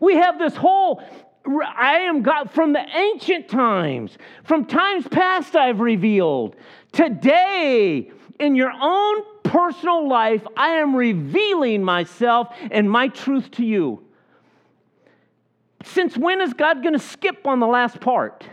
We 0.00 0.16
have 0.16 0.38
this 0.38 0.56
whole 0.56 1.02
I 1.48 1.98
am 2.00 2.22
God 2.22 2.50
from 2.50 2.72
the 2.72 2.84
ancient 2.96 3.48
times, 3.48 4.18
from 4.44 4.64
times 4.64 5.06
past, 5.08 5.54
I've 5.54 5.80
revealed. 5.80 6.56
Today, 6.92 8.10
in 8.40 8.54
your 8.54 8.72
own 8.72 9.22
personal 9.48 10.08
life, 10.08 10.46
I 10.56 10.76
am 10.76 10.94
revealing 10.94 11.82
myself 11.82 12.48
and 12.70 12.90
my 12.90 13.08
truth 13.08 13.50
to 13.52 13.64
you. 13.64 14.02
Since 15.84 16.16
when 16.16 16.40
is 16.40 16.52
God 16.52 16.82
going 16.82 16.94
to 16.94 16.98
skip 16.98 17.46
on 17.46 17.60
the 17.60 17.66
last 17.66 18.00
part? 18.00 18.44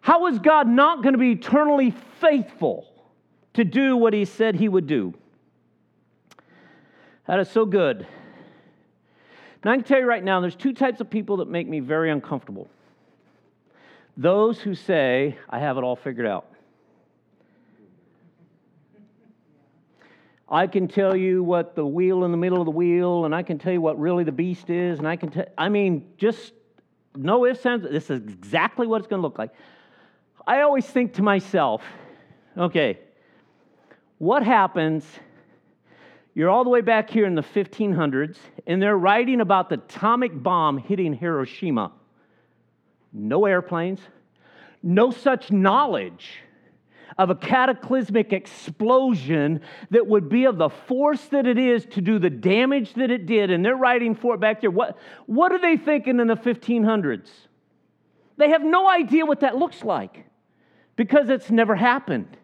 How 0.00 0.26
is 0.26 0.38
God 0.38 0.66
not 0.66 1.02
going 1.02 1.12
to 1.12 1.18
be 1.18 1.32
eternally 1.32 1.94
faithful 2.20 2.86
to 3.54 3.64
do 3.64 3.96
what 3.96 4.12
He 4.12 4.24
said 4.24 4.56
He 4.56 4.68
would 4.68 4.86
do? 4.86 5.14
That 7.26 7.38
is 7.38 7.48
so 7.48 7.64
good. 7.64 8.06
And 9.62 9.70
I 9.70 9.76
can 9.76 9.84
tell 9.84 10.00
you 10.00 10.06
right 10.06 10.24
now, 10.24 10.40
there's 10.40 10.56
two 10.56 10.72
types 10.72 11.00
of 11.00 11.08
people 11.08 11.36
that 11.36 11.48
make 11.48 11.68
me 11.68 11.80
very 11.80 12.10
uncomfortable. 12.10 12.68
Those 14.16 14.58
who 14.58 14.74
say, 14.74 15.38
I 15.48 15.60
have 15.60 15.78
it 15.78 15.84
all 15.84 15.96
figured 15.96 16.26
out. 16.26 16.51
I 20.52 20.66
can 20.66 20.86
tell 20.86 21.16
you 21.16 21.42
what 21.42 21.74
the 21.74 21.86
wheel 21.86 22.24
in 22.24 22.30
the 22.30 22.36
middle 22.36 22.60
of 22.60 22.66
the 22.66 22.72
wheel, 22.72 23.24
and 23.24 23.34
I 23.34 23.42
can 23.42 23.58
tell 23.58 23.72
you 23.72 23.80
what 23.80 23.98
really 23.98 24.22
the 24.22 24.32
beast 24.32 24.68
is, 24.68 24.98
and 24.98 25.08
I 25.08 25.16
can 25.16 25.30
tell, 25.30 25.46
I 25.56 25.70
mean, 25.70 26.12
just 26.18 26.52
no 27.16 27.46
ifs, 27.46 27.64
ands, 27.64 27.86
this 27.90 28.10
is 28.10 28.20
exactly 28.20 28.86
what 28.86 28.98
it's 28.98 29.08
going 29.08 29.22
to 29.22 29.26
look 29.26 29.38
like. 29.38 29.50
I 30.46 30.60
always 30.60 30.84
think 30.84 31.14
to 31.14 31.22
myself, 31.22 31.82
okay, 32.58 32.98
what 34.18 34.42
happens? 34.42 35.06
You're 36.34 36.50
all 36.50 36.64
the 36.64 36.70
way 36.70 36.82
back 36.82 37.08
here 37.08 37.24
in 37.24 37.34
the 37.34 37.42
1500s, 37.42 38.36
and 38.66 38.82
they're 38.82 38.98
writing 38.98 39.40
about 39.40 39.70
the 39.70 39.76
atomic 39.76 40.42
bomb 40.42 40.76
hitting 40.76 41.14
Hiroshima. 41.14 41.92
No 43.10 43.46
airplanes, 43.46 44.00
no 44.82 45.12
such 45.12 45.50
knowledge 45.50 46.42
of 47.18 47.30
a 47.30 47.34
cataclysmic 47.34 48.32
explosion 48.32 49.60
that 49.90 50.06
would 50.06 50.28
be 50.28 50.44
of 50.44 50.58
the 50.58 50.68
force 50.68 51.22
that 51.26 51.46
it 51.46 51.58
is 51.58 51.84
to 51.86 52.00
do 52.00 52.18
the 52.18 52.30
damage 52.30 52.94
that 52.94 53.10
it 53.10 53.26
did. 53.26 53.50
And 53.50 53.64
they're 53.64 53.76
writing 53.76 54.14
for 54.14 54.34
it 54.34 54.40
back 54.40 54.60
there. 54.60 54.70
What, 54.70 54.98
what 55.26 55.52
are 55.52 55.60
they 55.60 55.76
thinking 55.76 56.20
in 56.20 56.26
the 56.26 56.36
1500s? 56.36 57.28
They 58.36 58.50
have 58.50 58.62
no 58.62 58.88
idea 58.88 59.26
what 59.26 59.40
that 59.40 59.56
looks 59.56 59.84
like 59.84 60.24
because 60.96 61.28
it's 61.28 61.50
never 61.50 61.74
happened. 61.74 62.36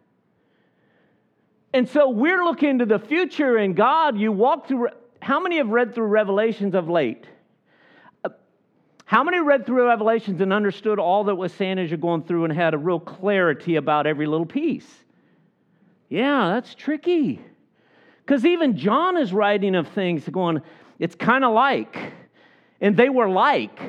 And 1.72 1.88
so 1.88 2.08
we're 2.08 2.44
looking 2.44 2.78
to 2.78 2.86
the 2.86 2.98
future, 2.98 3.56
and 3.56 3.76
God, 3.76 4.18
you 4.18 4.32
walk 4.32 4.68
through. 4.68 4.88
How 5.20 5.40
many 5.40 5.58
have 5.58 5.68
read 5.68 5.94
through 5.94 6.06
Revelations 6.06 6.74
of 6.74 6.88
late? 6.88 7.26
How 9.08 9.24
many 9.24 9.40
read 9.40 9.64
through 9.64 9.86
Revelations 9.86 10.42
and 10.42 10.52
understood 10.52 10.98
all 10.98 11.24
that 11.24 11.34
was 11.34 11.50
saying 11.54 11.78
as 11.78 11.88
you're 11.88 11.96
going 11.96 12.24
through 12.24 12.44
and 12.44 12.52
had 12.52 12.74
a 12.74 12.76
real 12.76 13.00
clarity 13.00 13.76
about 13.76 14.06
every 14.06 14.26
little 14.26 14.44
piece? 14.44 14.86
Yeah, 16.10 16.50
that's 16.52 16.74
tricky. 16.74 17.40
Because 18.18 18.44
even 18.44 18.76
John 18.76 19.16
is 19.16 19.32
writing 19.32 19.76
of 19.76 19.88
things 19.88 20.28
going, 20.28 20.60
it's 20.98 21.14
kind 21.14 21.42
of 21.42 21.54
like, 21.54 22.12
and 22.82 22.98
they 22.98 23.08
were 23.08 23.30
like. 23.30 23.80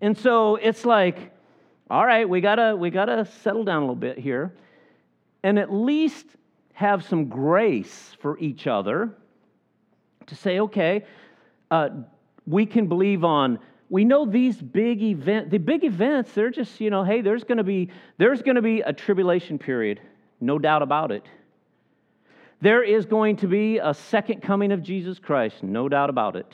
And 0.00 0.16
so 0.16 0.56
it's 0.56 0.86
like, 0.86 1.18
all 1.90 2.06
right, 2.06 2.26
we 2.26 2.40
gotta 2.40 2.74
we 2.74 2.88
gotta 2.88 3.26
settle 3.42 3.64
down 3.64 3.76
a 3.76 3.80
little 3.80 3.94
bit 3.94 4.18
here, 4.18 4.54
and 5.42 5.58
at 5.58 5.70
least 5.70 6.24
have 6.72 7.04
some 7.04 7.26
grace 7.28 8.16
for 8.22 8.38
each 8.38 8.66
other 8.66 9.10
to 10.28 10.34
say, 10.34 10.60
okay, 10.60 11.04
uh, 11.70 11.90
we 12.46 12.64
can 12.64 12.86
believe 12.86 13.22
on 13.22 13.58
we 13.92 14.06
know 14.06 14.24
these 14.24 14.56
big 14.56 15.02
events, 15.02 15.50
the 15.50 15.58
big 15.58 15.84
events, 15.84 16.32
they're 16.32 16.48
just, 16.48 16.80
you 16.80 16.88
know, 16.88 17.04
hey, 17.04 17.20
there's 17.20 17.44
going 17.44 17.58
to 17.58 17.62
be 17.62 17.90
there's 18.16 18.40
going 18.40 18.54
to 18.54 18.62
be 18.62 18.80
a 18.80 18.90
tribulation 18.90 19.58
period, 19.58 20.00
no 20.40 20.58
doubt 20.58 20.80
about 20.80 21.12
it. 21.12 21.26
There 22.62 22.82
is 22.82 23.04
going 23.04 23.36
to 23.36 23.48
be 23.48 23.76
a 23.76 23.92
second 23.92 24.40
coming 24.40 24.72
of 24.72 24.82
Jesus 24.82 25.18
Christ, 25.18 25.62
no 25.62 25.90
doubt 25.90 26.08
about 26.08 26.36
it. 26.36 26.50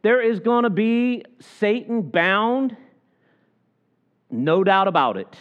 There 0.00 0.22
is 0.22 0.40
going 0.40 0.62
to 0.62 0.70
be 0.70 1.26
Satan 1.58 2.00
bound, 2.00 2.74
no 4.30 4.64
doubt 4.64 4.88
about 4.88 5.18
it. 5.18 5.36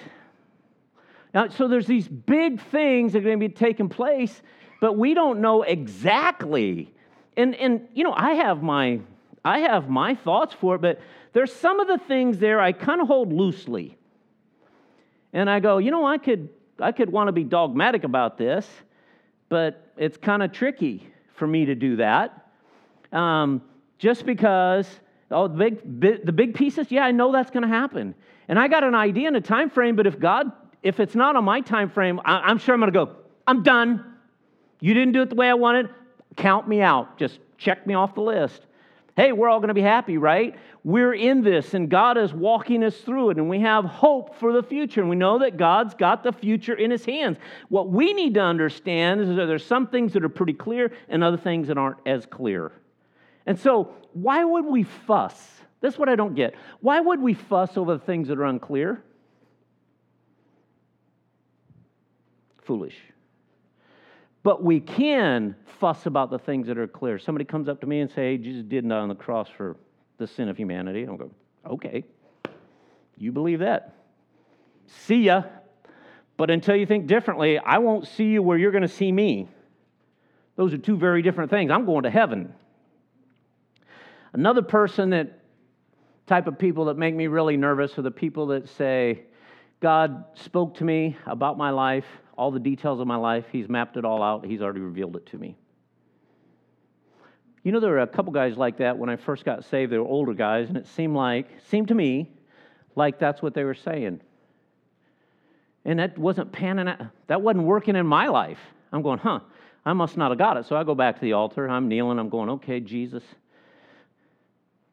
Now, 1.34 1.48
so 1.48 1.70
there's 1.70 1.88
these 1.88 2.10
big 2.10 2.60
things 2.60 3.14
that 3.14 3.20
are 3.20 3.22
going 3.22 3.40
to 3.40 3.48
be 3.48 3.54
taking 3.54 3.88
place, 3.88 4.42
but 4.82 4.98
we 4.98 5.14
don't 5.14 5.40
know 5.40 5.64
exactly. 5.64 6.94
And, 7.38 7.56
and 7.56 7.88
you 7.94 8.04
know, 8.04 8.14
I 8.14 8.34
have 8.34 8.62
my 8.62 9.00
I 9.46 9.60
have 9.60 9.88
my 9.88 10.16
thoughts 10.16 10.56
for 10.56 10.76
it, 10.76 10.82
but 10.82 11.00
there's 11.32 11.54
some 11.54 11.80
of 11.80 11.88
the 11.88 12.00
things 12.00 12.40
there 12.40 12.60
I 12.60 12.72
kind 12.72 13.00
of 13.00 13.08
hold 13.08 13.32
loosely. 13.32 13.96
And 15.34 15.50
I 15.50 15.60
go, 15.60 15.78
you 15.78 15.92
know, 15.92 16.06
I 16.06 16.18
could, 16.18 16.50
I 16.80 16.92
could 16.92 17.12
want 17.12 17.28
to 17.28 17.32
be 17.32 17.44
dogmatic 17.44 18.04
about 18.04 18.40
this, 18.40 18.68
but 19.48 19.94
it's 19.98 20.18
kind 20.18 20.42
of 20.42 20.52
tricky 20.52 21.08
for 21.36 21.46
me 21.46 21.66
to 21.66 21.76
do 21.76 21.98
that. 21.98 22.50
Um, 23.12 23.62
just 24.00 24.26
because, 24.26 24.90
oh, 25.30 25.48
the 25.48 25.54
big, 25.54 26.00
big, 26.00 26.26
the 26.26 26.32
big 26.32 26.56
pieces, 26.56 26.92
yeah, 26.92 27.06
I 27.06 27.12
know 27.12 27.32
that's 27.32 27.52
going 27.52 27.64
to 27.64 27.70
happen. 27.70 28.16
And 28.48 28.58
I 28.58 28.68
got 28.68 28.84
an 28.84 28.96
idea 28.96 29.28
and 29.28 29.38
a 29.38 29.42
time 29.42 29.70
frame, 29.70 29.96
but 29.96 30.08
if 30.08 30.20
God, 30.20 30.52
if 30.82 31.00
it's 31.00 31.14
not 31.14 31.36
on 31.36 31.44
my 31.44 31.62
time 31.62 31.92
frame, 31.92 32.20
I, 32.26 32.40
I'm 32.40 32.58
sure 32.58 32.74
I'm 32.74 32.82
going 32.82 32.92
to 32.92 33.06
go, 33.06 33.16
I'm 33.46 33.62
done. 33.62 34.04
You 34.80 34.96
didn't 34.96 35.14
do 35.14 35.22
it 35.22 35.30
the 35.30 35.36
way 35.36 35.50
I 35.50 35.54
wanted. 35.54 35.90
Count 36.36 36.68
me 36.68 36.82
out. 36.82 37.20
Just 37.20 37.40
check 37.60 37.86
me 37.86 37.94
off 37.94 38.16
the 38.16 38.22
list 38.22 38.66
hey, 39.16 39.32
we're 39.32 39.48
all 39.48 39.60
going 39.60 39.70
to 39.70 39.74
be 39.74 39.82
happy, 39.82 40.18
right? 40.18 40.56
We're 40.84 41.14
in 41.14 41.42
this, 41.42 41.74
and 41.74 41.90
God 41.90 42.18
is 42.18 42.34
walking 42.34 42.84
us 42.84 42.98
through 42.98 43.32
it, 43.32 43.38
and 43.38 43.50
we 43.50 43.62
have 43.62 43.86
hope 43.86 44.36
for 44.36 44.52
the 44.52 44.62
future, 44.62 45.00
and 45.00 45.10
we 45.10 45.16
know 45.16 45.40
that 45.40 45.58
God's 45.58 45.94
got 45.94 46.22
the 46.22 46.34
future 46.34 46.74
in 46.74 46.92
His 46.92 47.06
hands. 47.06 47.38
What 47.70 47.90
we 47.90 48.14
need 48.14 48.34
to 48.34 48.42
understand 48.42 49.22
is 49.22 49.30
that 49.30 49.46
there's 49.46 49.66
some 49.66 49.88
things 49.88 50.14
that 50.14 50.24
are 50.24 50.30
pretty 50.30 50.54
clear 50.54 50.92
and 51.08 51.24
other 51.24 51.38
things 51.38 51.70
that 51.70 51.78
aren't 51.78 51.98
as 52.06 52.26
clear. 52.26 52.74
And 53.46 53.58
so, 53.58 53.94
why 54.14 54.44
would 54.44 54.66
we 54.66 54.84
fuss? 54.84 55.62
That's 55.80 55.98
what 55.98 56.10
I 56.10 56.16
don't 56.16 56.36
get. 56.36 56.56
Why 56.82 57.00
would 57.00 57.22
we 57.22 57.36
fuss 57.36 57.78
over 57.78 57.94
the 57.94 58.04
things 58.04 58.28
that 58.28 58.38
are 58.38 58.46
unclear? 58.46 59.02
Foolish. 62.64 62.96
But 64.46 64.64
we 64.64 64.80
can 64.80 65.56
fuss 65.80 66.06
about 66.06 66.30
the 66.30 66.38
things 66.38 66.68
that 66.68 66.78
are 66.78 66.86
clear. 66.86 67.18
Somebody 67.18 67.46
comes 67.46 67.68
up 67.68 67.82
to 67.82 67.88
me 67.88 68.02
and 68.02 68.12
say, 68.12 68.34
hey, 68.34 68.38
Jesus 68.38 68.64
did 68.64 68.88
die 68.88 68.96
on 68.96 69.10
the 69.10 69.16
cross 69.16 69.50
for 69.50 69.76
the 70.20 70.28
sin 70.28 70.50
of 70.50 70.56
humanity. 70.56 71.08
I'll 71.08 71.18
go, 71.18 71.32
okay, 71.66 72.04
you 73.18 73.32
believe 73.32 73.62
that. 73.62 73.96
See 74.86 75.24
ya. 75.24 75.46
But 76.38 76.52
until 76.52 76.76
you 76.76 76.86
think 76.86 77.08
differently, 77.08 77.58
I 77.58 77.80
won't 77.80 78.08
see 78.08 78.26
you 78.26 78.44
where 78.44 78.56
you're 78.56 78.70
going 78.72 78.84
to 78.84 78.88
see 78.88 79.12
me. 79.12 79.48
Those 80.58 80.76
are 80.76 80.78
two 80.78 80.96
very 80.96 81.24
different 81.24 81.50
things. 81.50 81.72
I'm 81.72 81.88
going 81.88 82.04
to 82.04 82.12
heaven. 82.12 82.54
Another 84.32 84.62
person 84.62 85.10
that 85.10 85.40
type 86.28 86.46
of 86.46 86.60
people 86.60 86.86
that 86.86 86.98
make 86.98 87.16
me 87.16 87.26
really 87.26 87.58
nervous 87.58 87.98
are 87.98 88.04
the 88.04 88.12
people 88.12 88.46
that 88.48 88.70
say, 88.70 89.24
God 89.80 90.24
spoke 90.36 90.78
to 90.78 90.84
me 90.84 91.18
about 91.26 91.58
my 91.58 91.72
life 91.72 92.06
all 92.38 92.52
the 92.52 92.60
details 92.60 93.00
of 93.00 93.08
my 93.08 93.16
life. 93.16 93.46
He's 93.52 93.70
mapped 93.70 93.98
it 93.98 94.06
all 94.06 94.22
out. 94.22 94.46
He's 94.46 94.62
already 94.62 94.82
revealed 94.82 95.16
it 95.16 95.26
to 95.28 95.38
me. 95.38 95.58
You 97.64 97.72
know, 97.72 97.80
there 97.80 97.92
were 97.92 98.02
a 98.02 98.08
couple 98.08 98.32
guys 98.32 98.58
like 98.58 98.78
that 98.78 98.98
when 98.98 99.10
I 99.10 99.16
first 99.16 99.44
got 99.44 99.66
saved. 99.66 99.92
They 99.92 99.98
were 99.98 100.06
older 100.06 100.34
guys, 100.34 100.68
and 100.68 100.78
it 100.78 100.88
seemed 100.88 101.16
like, 101.16 101.48
seemed 101.70 101.88
to 101.88 101.96
me, 101.96 102.32
like 102.96 103.18
that's 103.18 103.42
what 103.42 103.54
they 103.54 103.64
were 103.64 103.74
saying. 103.74 104.22
And 105.84 106.00
that 106.00 106.18
wasn't 106.18 106.52
panning 106.52 106.88
out, 106.88 107.08
that 107.28 107.42
wasn't 107.42 107.66
working 107.66 107.96
in 107.96 108.06
my 108.06 108.28
life. 108.28 108.60
I'm 108.92 109.02
going, 109.02 109.20
huh, 109.20 109.40
I 109.86 109.94
must 109.94 110.16
not 110.16 110.32
have 110.32 110.38
got 110.38 110.58
it. 110.58 110.66
So 110.66 110.76
I 110.76 110.84
go 110.84 110.96
back 110.96 111.16
to 111.16 111.22
the 111.22 111.34
altar, 111.34 111.68
I'm 111.68 111.88
kneeling, 111.88 112.20
I'm 112.20 112.30
going, 112.30 112.50
okay, 112.50 112.80
Jesus, 112.80 113.24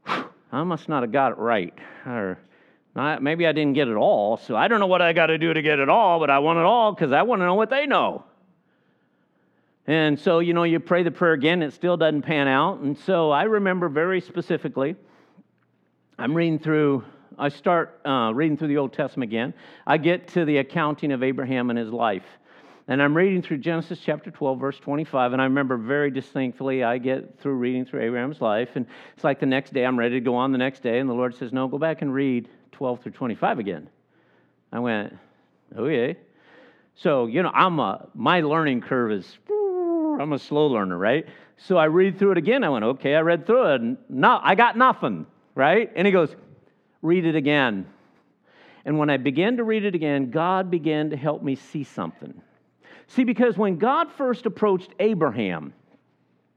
I 0.06 0.62
must 0.64 0.88
not 0.88 1.02
have 1.02 1.12
got 1.12 1.32
it 1.32 1.38
right. 1.38 1.74
Or 2.06 2.38
maybe 2.94 3.46
I 3.46 3.52
didn't 3.52 3.72
get 3.74 3.88
it 3.88 3.96
all, 3.96 4.36
so 4.36 4.54
I 4.56 4.68
don't 4.68 4.80
know 4.80 4.86
what 4.86 5.02
I 5.02 5.12
got 5.12 5.26
to 5.26 5.38
do 5.38 5.52
to 5.52 5.62
get 5.62 5.78
it 5.78 5.88
all, 5.88 6.20
but 6.20 6.30
I 6.30 6.40
want 6.40 6.58
it 6.58 6.64
all 6.64 6.92
because 6.92 7.12
I 7.12 7.22
want 7.22 7.40
to 7.40 7.46
know 7.46 7.54
what 7.54 7.70
they 7.70 7.86
know. 7.86 8.24
And 9.86 10.18
so, 10.18 10.38
you 10.38 10.54
know, 10.54 10.62
you 10.62 10.78
pray 10.78 11.02
the 11.02 11.10
prayer 11.10 11.32
again, 11.32 11.62
it 11.62 11.72
still 11.72 11.96
doesn't 11.96 12.22
pan 12.22 12.46
out. 12.46 12.80
And 12.80 12.96
so 12.96 13.30
I 13.30 13.44
remember 13.44 13.88
very 13.88 14.20
specifically, 14.20 14.94
I'm 16.18 16.34
reading 16.34 16.58
through, 16.58 17.04
I 17.36 17.48
start 17.48 18.00
uh, 18.04 18.32
reading 18.32 18.56
through 18.56 18.68
the 18.68 18.76
Old 18.76 18.92
Testament 18.92 19.28
again. 19.28 19.54
I 19.86 19.96
get 19.96 20.28
to 20.28 20.44
the 20.44 20.58
accounting 20.58 21.10
of 21.10 21.22
Abraham 21.22 21.70
and 21.70 21.78
his 21.78 21.90
life. 21.90 22.26
And 22.88 23.02
I'm 23.02 23.16
reading 23.16 23.42
through 23.42 23.58
Genesis 23.58 24.00
chapter 24.04 24.30
12, 24.30 24.58
verse 24.58 24.78
25, 24.78 25.32
and 25.32 25.40
I 25.40 25.44
remember 25.44 25.76
very 25.76 26.10
distinctly 26.10 26.82
I 26.84 26.98
get 26.98 27.40
through 27.40 27.54
reading 27.54 27.84
through 27.84 28.02
Abraham's 28.02 28.40
life, 28.40 28.70
and 28.74 28.86
it's 29.14 29.22
like 29.22 29.38
the 29.38 29.46
next 29.46 29.72
day 29.72 29.84
I'm 29.86 29.96
ready 29.96 30.16
to 30.16 30.20
go 30.20 30.34
on 30.34 30.50
the 30.50 30.58
next 30.58 30.82
day, 30.82 30.98
and 30.98 31.08
the 31.08 31.14
Lord 31.14 31.34
says, 31.36 31.52
No, 31.52 31.68
go 31.68 31.78
back 31.78 32.02
and 32.02 32.12
read 32.12 32.48
12 32.72 33.02
through 33.02 33.12
25 33.12 33.58
again. 33.58 33.88
I 34.72 34.80
went, 34.80 35.16
okay. 35.76 36.16
So, 36.94 37.26
you 37.26 37.42
know, 37.42 37.50
I'm 37.54 37.78
a, 37.78 38.08
my 38.14 38.40
learning 38.40 38.82
curve 38.82 39.12
is, 39.12 39.38
I'm 39.50 40.32
a 40.32 40.38
slow 40.38 40.66
learner, 40.66 40.98
right? 40.98 41.26
So 41.56 41.76
I 41.76 41.84
read 41.84 42.18
through 42.18 42.32
it 42.32 42.38
again. 42.38 42.64
I 42.64 42.68
went, 42.68 42.84
okay, 42.84 43.14
I 43.14 43.20
read 43.20 43.46
through 43.46 43.74
it. 43.74 43.80
And 43.80 43.96
no, 44.08 44.40
I 44.42 44.54
got 44.54 44.76
nothing, 44.76 45.26
right? 45.54 45.90
And 45.94 46.06
he 46.06 46.12
goes, 46.12 46.34
read 47.02 47.24
it 47.24 47.36
again. 47.36 47.86
And 48.84 48.98
when 48.98 49.10
I 49.10 49.16
began 49.16 49.58
to 49.58 49.64
read 49.64 49.84
it 49.84 49.94
again, 49.94 50.30
God 50.30 50.70
began 50.70 51.10
to 51.10 51.16
help 51.16 51.42
me 51.42 51.54
see 51.54 51.84
something. 51.84 52.40
See, 53.06 53.24
because 53.24 53.56
when 53.56 53.78
God 53.78 54.10
first 54.12 54.46
approached 54.46 54.90
Abraham, 54.98 55.72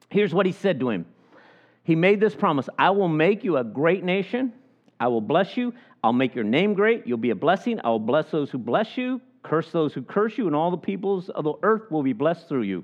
here's 0.09 0.33
what 0.33 0.45
he 0.45 0.51
said 0.51 0.79
to 0.79 0.89
him 0.89 1.05
He 1.83 1.95
made 1.95 2.19
this 2.19 2.35
promise 2.35 2.67
I 2.79 2.91
will 2.91 3.09
make 3.09 3.43
you 3.43 3.57
a 3.57 3.63
great 3.63 4.03
nation. 4.03 4.53
I 4.99 5.09
will 5.09 5.21
bless 5.21 5.57
you. 5.57 5.73
I'll 6.05 6.13
make 6.13 6.35
your 6.35 6.43
name 6.43 6.75
great. 6.75 7.07
You'll 7.07 7.17
be 7.17 7.31
a 7.31 7.35
blessing. 7.35 7.79
I 7.83 7.89
will 7.89 7.97
bless 7.97 8.29
those 8.29 8.51
who 8.51 8.59
bless 8.59 8.95
you, 8.95 9.19
curse 9.41 9.71
those 9.71 9.91
who 9.91 10.03
curse 10.03 10.37
you, 10.37 10.45
and 10.45 10.55
all 10.55 10.69
the 10.69 10.77
peoples 10.77 11.29
of 11.29 11.45
the 11.45 11.55
earth 11.63 11.89
will 11.89 12.03
be 12.03 12.13
blessed 12.13 12.47
through 12.47 12.61
you. 12.61 12.83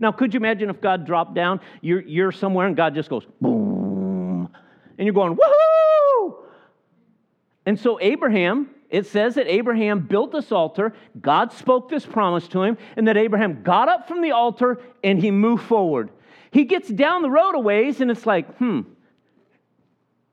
Now, 0.00 0.10
could 0.10 0.34
you 0.34 0.38
imagine 0.38 0.68
if 0.68 0.80
God 0.80 1.06
dropped 1.06 1.32
down? 1.34 1.60
You're, 1.80 2.00
you're 2.00 2.32
somewhere 2.32 2.66
and 2.66 2.74
God 2.74 2.92
just 2.96 3.08
goes 3.08 3.24
boom, 3.40 4.50
and 4.98 5.06
you're 5.06 5.14
going, 5.14 5.36
woohoo! 5.36 6.34
And 7.66 7.78
so 7.78 8.00
Abraham 8.00 8.70
it 8.90 9.06
says 9.06 9.36
that 9.36 9.46
Abraham 9.46 10.00
built 10.00 10.32
this 10.32 10.50
altar, 10.50 10.92
God 11.20 11.52
spoke 11.52 11.88
this 11.88 12.04
promise 12.04 12.48
to 12.48 12.62
him, 12.62 12.78
and 12.96 13.06
that 13.06 13.16
Abraham 13.16 13.62
got 13.62 13.88
up 13.88 14.08
from 14.08 14.22
the 14.22 14.32
altar 14.32 14.80
and 15.04 15.20
he 15.20 15.30
moved 15.30 15.64
forward. 15.64 16.10
He 16.50 16.64
gets 16.64 16.88
down 16.88 17.22
the 17.22 17.30
road 17.30 17.54
a 17.54 17.60
ways 17.60 18.00
and 18.00 18.10
it's 18.10 18.26
like, 18.26 18.56
hmm, 18.56 18.80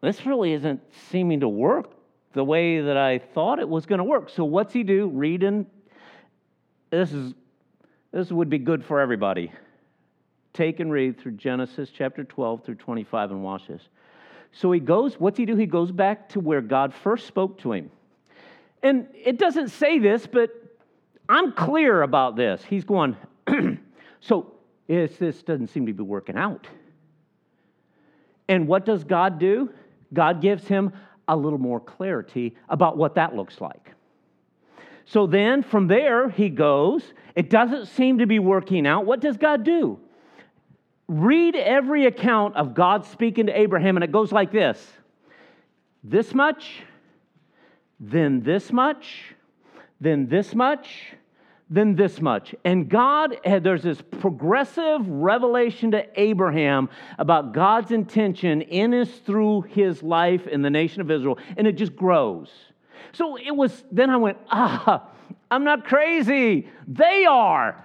this 0.02 0.26
really 0.26 0.54
isn't 0.54 0.82
seeming 1.10 1.40
to 1.42 1.50
work 1.50 1.92
the 2.34 2.44
way 2.44 2.82
that 2.82 2.98
I 2.98 3.20
thought 3.20 3.60
it 3.60 3.70
was 3.70 3.86
going 3.86 4.00
to 4.00 4.04
work. 4.04 4.30
So 4.30 4.44
what's 4.44 4.74
he 4.74 4.84
do? 4.84 5.08
Reading. 5.08 5.66
This 6.90 7.12
is 7.12 7.34
this 8.12 8.32
would 8.32 8.50
be 8.50 8.60
good 8.60 8.86
for 8.86 9.00
everybody. 9.00 9.52
Take 10.54 10.80
and 10.80 10.92
read 10.92 11.20
through 11.20 11.32
Genesis 11.34 11.90
chapter 11.92 12.24
12 12.24 12.64
through 12.64 12.76
25 12.76 13.32
and 13.32 13.44
watch 13.44 13.68
this. 13.68 13.82
So 14.52 14.72
he 14.72 14.80
goes, 14.80 15.16
what's 15.20 15.38
he 15.38 15.46
do? 15.46 15.56
He 15.56 15.66
goes 15.66 15.92
back 15.92 16.30
to 16.30 16.40
where 16.40 16.62
God 16.62 16.94
first 16.94 17.26
spoke 17.26 17.58
to 17.62 17.74
him. 17.74 17.90
And 18.84 19.08
it 19.16 19.40
doesn't 19.40 19.70
say 19.70 19.98
this, 19.98 20.28
but 20.28 20.52
I'm 21.28 21.54
clear 21.54 22.04
about 22.04 22.36
this. 22.36 22.64
He's 22.64 22.84
going, 22.84 23.18
so 24.20 24.54
this 24.88 25.42
doesn't 25.42 25.70
seem 25.70 25.88
to 25.88 25.94
be 25.94 26.04
working 26.04 26.38
out. 26.38 26.68
And 28.48 28.68
what 28.68 28.86
does 28.86 29.04
God 29.04 29.40
do? 29.40 29.72
God 30.14 30.40
gives 30.40 30.68
him 30.68 30.94
a 31.28 31.36
little 31.36 31.60
more 31.60 31.80
clarity 31.80 32.56
about 32.70 32.98
what 32.98 33.16
that 33.16 33.36
looks 33.36 33.62
like. 33.62 33.92
So 35.06 35.28
then 35.28 35.64
from 35.64 35.88
there, 35.88 36.30
he 36.30 36.50
goes. 36.50 37.14
It 37.36 37.50
doesn't 37.50 37.88
seem 37.88 38.20
to 38.20 38.26
be 38.26 38.40
working 38.40 38.88
out. 38.88 39.06
What 39.06 39.20
does 39.20 39.38
God 39.38 39.64
do? 39.64 40.00
Read 41.08 41.56
every 41.56 42.06
account 42.06 42.56
of 42.56 42.74
God 42.74 43.06
speaking 43.06 43.48
to 43.48 43.60
Abraham, 43.60 43.98
and 43.98 44.04
it 44.04 44.12
goes 44.12 44.32
like 44.32 44.52
this 44.52 44.94
this 46.04 46.34
much, 46.34 46.84
then 48.00 48.42
this 48.42 48.72
much, 48.72 49.36
then 50.02 50.28
this 50.28 50.54
much, 50.54 51.14
then 51.74 51.96
this 51.96 52.22
much. 52.22 52.54
And 52.64 52.88
God, 52.88 53.36
there's 53.44 53.82
this 53.82 54.00
progressive 54.00 55.08
revelation 55.08 55.90
to 55.92 56.06
Abraham 56.22 56.88
about 57.18 57.52
God's 57.52 57.92
intention 57.92 58.62
in 58.62 58.92
his 58.92 59.10
through 59.10 59.64
his 59.64 60.04
life 60.04 60.46
in 60.46 60.62
the 60.62 60.70
nation 60.70 61.02
of 61.02 61.10
Israel, 61.10 61.40
and 61.58 61.66
it 61.66 61.74
just 61.74 61.96
grows. 61.96 62.52
So 63.14 63.38
it 63.38 63.56
was, 63.56 63.84
then 63.92 64.12
I 64.12 64.18
went, 64.18 64.38
ah, 64.52 65.10
I'm 65.50 65.64
not 65.64 65.86
crazy. 65.86 66.70
They 66.88 67.26
are. 67.26 67.84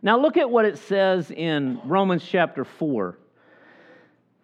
now 0.00 0.18
look 0.18 0.38
at 0.38 0.48
what 0.48 0.64
it 0.64 0.78
says 0.78 1.30
in 1.30 1.78
Romans 1.84 2.24
chapter 2.24 2.64
4 2.64 3.18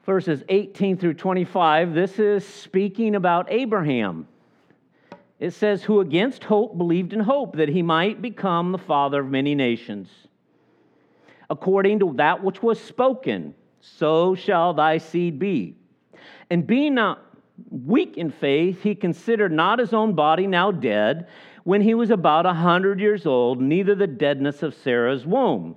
verses 0.04 0.42
18 0.48 0.98
through 0.98 1.14
25. 1.14 1.94
This 1.94 2.18
is 2.18 2.44
speaking 2.46 3.14
about 3.14 3.46
Abraham. 3.50 4.26
It 5.42 5.54
says, 5.54 5.82
Who 5.82 5.98
against 5.98 6.44
hope 6.44 6.78
believed 6.78 7.12
in 7.12 7.18
hope 7.18 7.56
that 7.56 7.68
he 7.68 7.82
might 7.82 8.22
become 8.22 8.70
the 8.70 8.78
father 8.78 9.22
of 9.22 9.28
many 9.28 9.56
nations. 9.56 10.08
According 11.50 11.98
to 11.98 12.12
that 12.14 12.44
which 12.44 12.62
was 12.62 12.80
spoken, 12.80 13.52
so 13.80 14.36
shall 14.36 14.72
thy 14.72 14.98
seed 14.98 15.40
be. 15.40 15.74
And 16.48 16.64
being 16.64 16.94
not 16.94 17.26
weak 17.70 18.16
in 18.16 18.30
faith, 18.30 18.84
he 18.84 18.94
considered 18.94 19.50
not 19.50 19.80
his 19.80 19.92
own 19.92 20.14
body 20.14 20.46
now 20.46 20.70
dead 20.70 21.26
when 21.64 21.80
he 21.80 21.94
was 21.94 22.10
about 22.10 22.46
a 22.46 22.54
hundred 22.54 23.00
years 23.00 23.26
old, 23.26 23.60
neither 23.60 23.96
the 23.96 24.06
deadness 24.06 24.62
of 24.62 24.76
Sarah's 24.76 25.26
womb. 25.26 25.74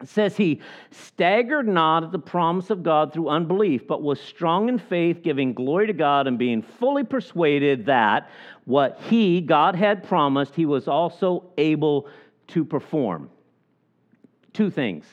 It 0.00 0.08
says 0.08 0.36
he 0.36 0.60
staggered 0.90 1.68
not 1.68 2.04
at 2.04 2.12
the 2.12 2.18
promise 2.18 2.70
of 2.70 2.82
God 2.82 3.12
through 3.12 3.28
unbelief, 3.28 3.86
but 3.86 4.02
was 4.02 4.18
strong 4.18 4.68
in 4.68 4.78
faith, 4.78 5.22
giving 5.22 5.52
glory 5.52 5.86
to 5.88 5.92
God 5.92 6.26
and 6.26 6.38
being 6.38 6.62
fully 6.62 7.04
persuaded 7.04 7.86
that 7.86 8.30
what 8.64 8.98
he, 9.08 9.40
God, 9.42 9.74
had 9.74 10.04
promised, 10.04 10.54
he 10.54 10.64
was 10.64 10.88
also 10.88 11.52
able 11.58 12.08
to 12.48 12.64
perform. 12.64 13.28
Two 14.54 14.70
things. 14.70 15.04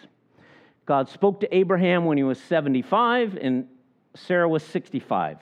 God 0.86 1.10
spoke 1.10 1.42
to 1.42 1.56
Abraham 1.56 2.06
when 2.06 2.18
he 2.18 2.24
was 2.24 2.40
75 2.40 3.38
and 3.42 3.68
Sarah 4.16 4.48
was 4.48 4.64
65. 4.64 5.40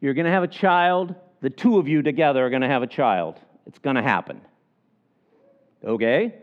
You're 0.00 0.14
going 0.14 0.26
to 0.26 0.32
have 0.32 0.42
a 0.42 0.48
child. 0.48 1.14
The 1.40 1.50
two 1.50 1.78
of 1.78 1.86
you 1.86 2.02
together 2.02 2.44
are 2.44 2.50
going 2.50 2.62
to 2.62 2.68
have 2.68 2.82
a 2.82 2.88
child. 2.88 3.38
It's 3.66 3.78
going 3.78 3.96
to 3.96 4.02
happen. 4.02 4.40
Okay? 5.84 6.34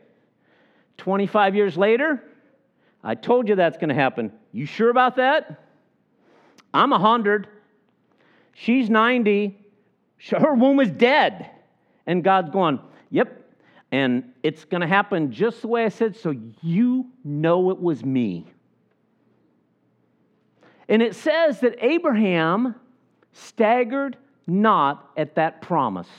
25 0.97 1.55
years 1.55 1.77
later, 1.77 2.23
I 3.03 3.15
told 3.15 3.47
you 3.47 3.55
that's 3.55 3.77
going 3.77 3.89
to 3.89 3.95
happen. 3.95 4.31
You 4.51 4.65
sure 4.65 4.89
about 4.89 5.15
that? 5.17 5.63
I'm 6.73 6.89
100. 6.89 7.47
She's 8.53 8.89
90. 8.89 9.57
Her 10.31 10.53
womb 10.53 10.79
is 10.79 10.91
dead. 10.91 11.51
And 12.05 12.23
God's 12.23 12.49
going, 12.49 12.79
Yep. 13.11 13.43
And 13.91 14.33
it's 14.43 14.65
going 14.65 14.81
to 14.81 14.87
happen 14.87 15.31
just 15.31 15.61
the 15.61 15.67
way 15.67 15.85
I 15.85 15.89
said, 15.89 16.17
so 16.17 16.35
you 16.61 17.07
know 17.23 17.71
it 17.71 17.79
was 17.79 18.03
me. 18.03 18.45
And 20.89 21.01
it 21.01 21.15
says 21.15 21.61
that 21.61 21.75
Abraham 21.79 22.75
staggered 23.31 24.17
not 24.45 25.09
at 25.15 25.35
that 25.35 25.61
promise. 25.61 26.09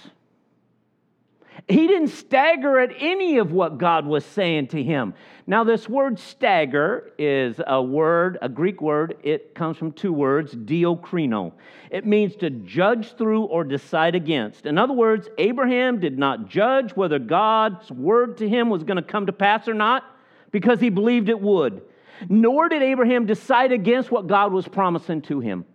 He 1.68 1.86
didn't 1.86 2.08
stagger 2.08 2.78
at 2.78 2.92
any 2.98 3.36
of 3.36 3.52
what 3.52 3.76
God 3.76 4.06
was 4.06 4.24
saying 4.24 4.68
to 4.68 4.82
him. 4.82 5.12
Now, 5.46 5.64
this 5.64 5.86
word 5.86 6.18
stagger 6.18 7.12
is 7.18 7.60
a 7.66 7.82
word, 7.82 8.38
a 8.40 8.48
Greek 8.48 8.80
word. 8.80 9.18
It 9.22 9.54
comes 9.54 9.76
from 9.76 9.92
two 9.92 10.12
words, 10.12 10.54
diakrino. 10.54 11.52
It 11.90 12.06
means 12.06 12.36
to 12.36 12.48
judge 12.48 13.16
through 13.16 13.44
or 13.44 13.64
decide 13.64 14.14
against. 14.14 14.64
In 14.64 14.78
other 14.78 14.94
words, 14.94 15.28
Abraham 15.36 16.00
did 16.00 16.18
not 16.18 16.48
judge 16.48 16.92
whether 16.96 17.18
God's 17.18 17.90
word 17.90 18.38
to 18.38 18.48
him 18.48 18.70
was 18.70 18.82
going 18.84 18.96
to 18.96 19.02
come 19.02 19.26
to 19.26 19.32
pass 19.32 19.68
or 19.68 19.74
not 19.74 20.04
because 20.50 20.80
he 20.80 20.88
believed 20.88 21.28
it 21.28 21.40
would. 21.40 21.82
Nor 22.30 22.70
did 22.70 22.82
Abraham 22.82 23.26
decide 23.26 23.72
against 23.72 24.10
what 24.10 24.26
God 24.26 24.54
was 24.54 24.66
promising 24.66 25.20
to 25.22 25.40
him. 25.40 25.66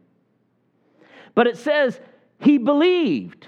But 1.36 1.46
it 1.46 1.58
says 1.58 2.00
he 2.40 2.58
believed. 2.58 3.48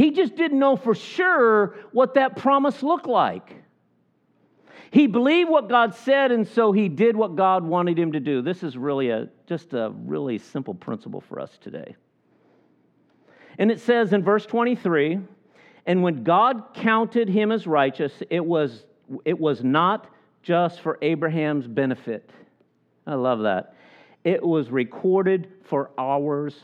He 0.00 0.12
just 0.12 0.34
didn't 0.34 0.58
know 0.58 0.76
for 0.76 0.94
sure 0.94 1.76
what 1.92 2.14
that 2.14 2.34
promise 2.34 2.82
looked 2.82 3.06
like. 3.06 3.54
He 4.90 5.06
believed 5.06 5.50
what 5.50 5.68
God 5.68 5.94
said, 5.94 6.32
and 6.32 6.48
so 6.48 6.72
he 6.72 6.88
did 6.88 7.14
what 7.14 7.36
God 7.36 7.62
wanted 7.64 7.98
him 7.98 8.12
to 8.12 8.20
do. 8.20 8.40
This 8.40 8.62
is 8.62 8.78
really 8.78 9.10
a 9.10 9.28
just 9.46 9.74
a 9.74 9.92
really 10.06 10.38
simple 10.38 10.72
principle 10.72 11.20
for 11.20 11.38
us 11.38 11.58
today. 11.60 11.96
And 13.58 13.70
it 13.70 13.78
says 13.78 14.14
in 14.14 14.24
verse 14.24 14.46
23, 14.46 15.18
and 15.84 16.02
when 16.02 16.24
God 16.24 16.72
counted 16.72 17.28
him 17.28 17.52
as 17.52 17.66
righteous, 17.66 18.22
it 18.30 18.42
was, 18.42 18.86
it 19.26 19.38
was 19.38 19.62
not 19.62 20.06
just 20.42 20.80
for 20.80 20.96
Abraham's 21.02 21.66
benefit. 21.66 22.30
I 23.06 23.16
love 23.16 23.40
that. 23.40 23.74
It 24.24 24.42
was 24.42 24.70
recorded 24.70 25.52
for 25.64 25.90
ours 25.98 26.54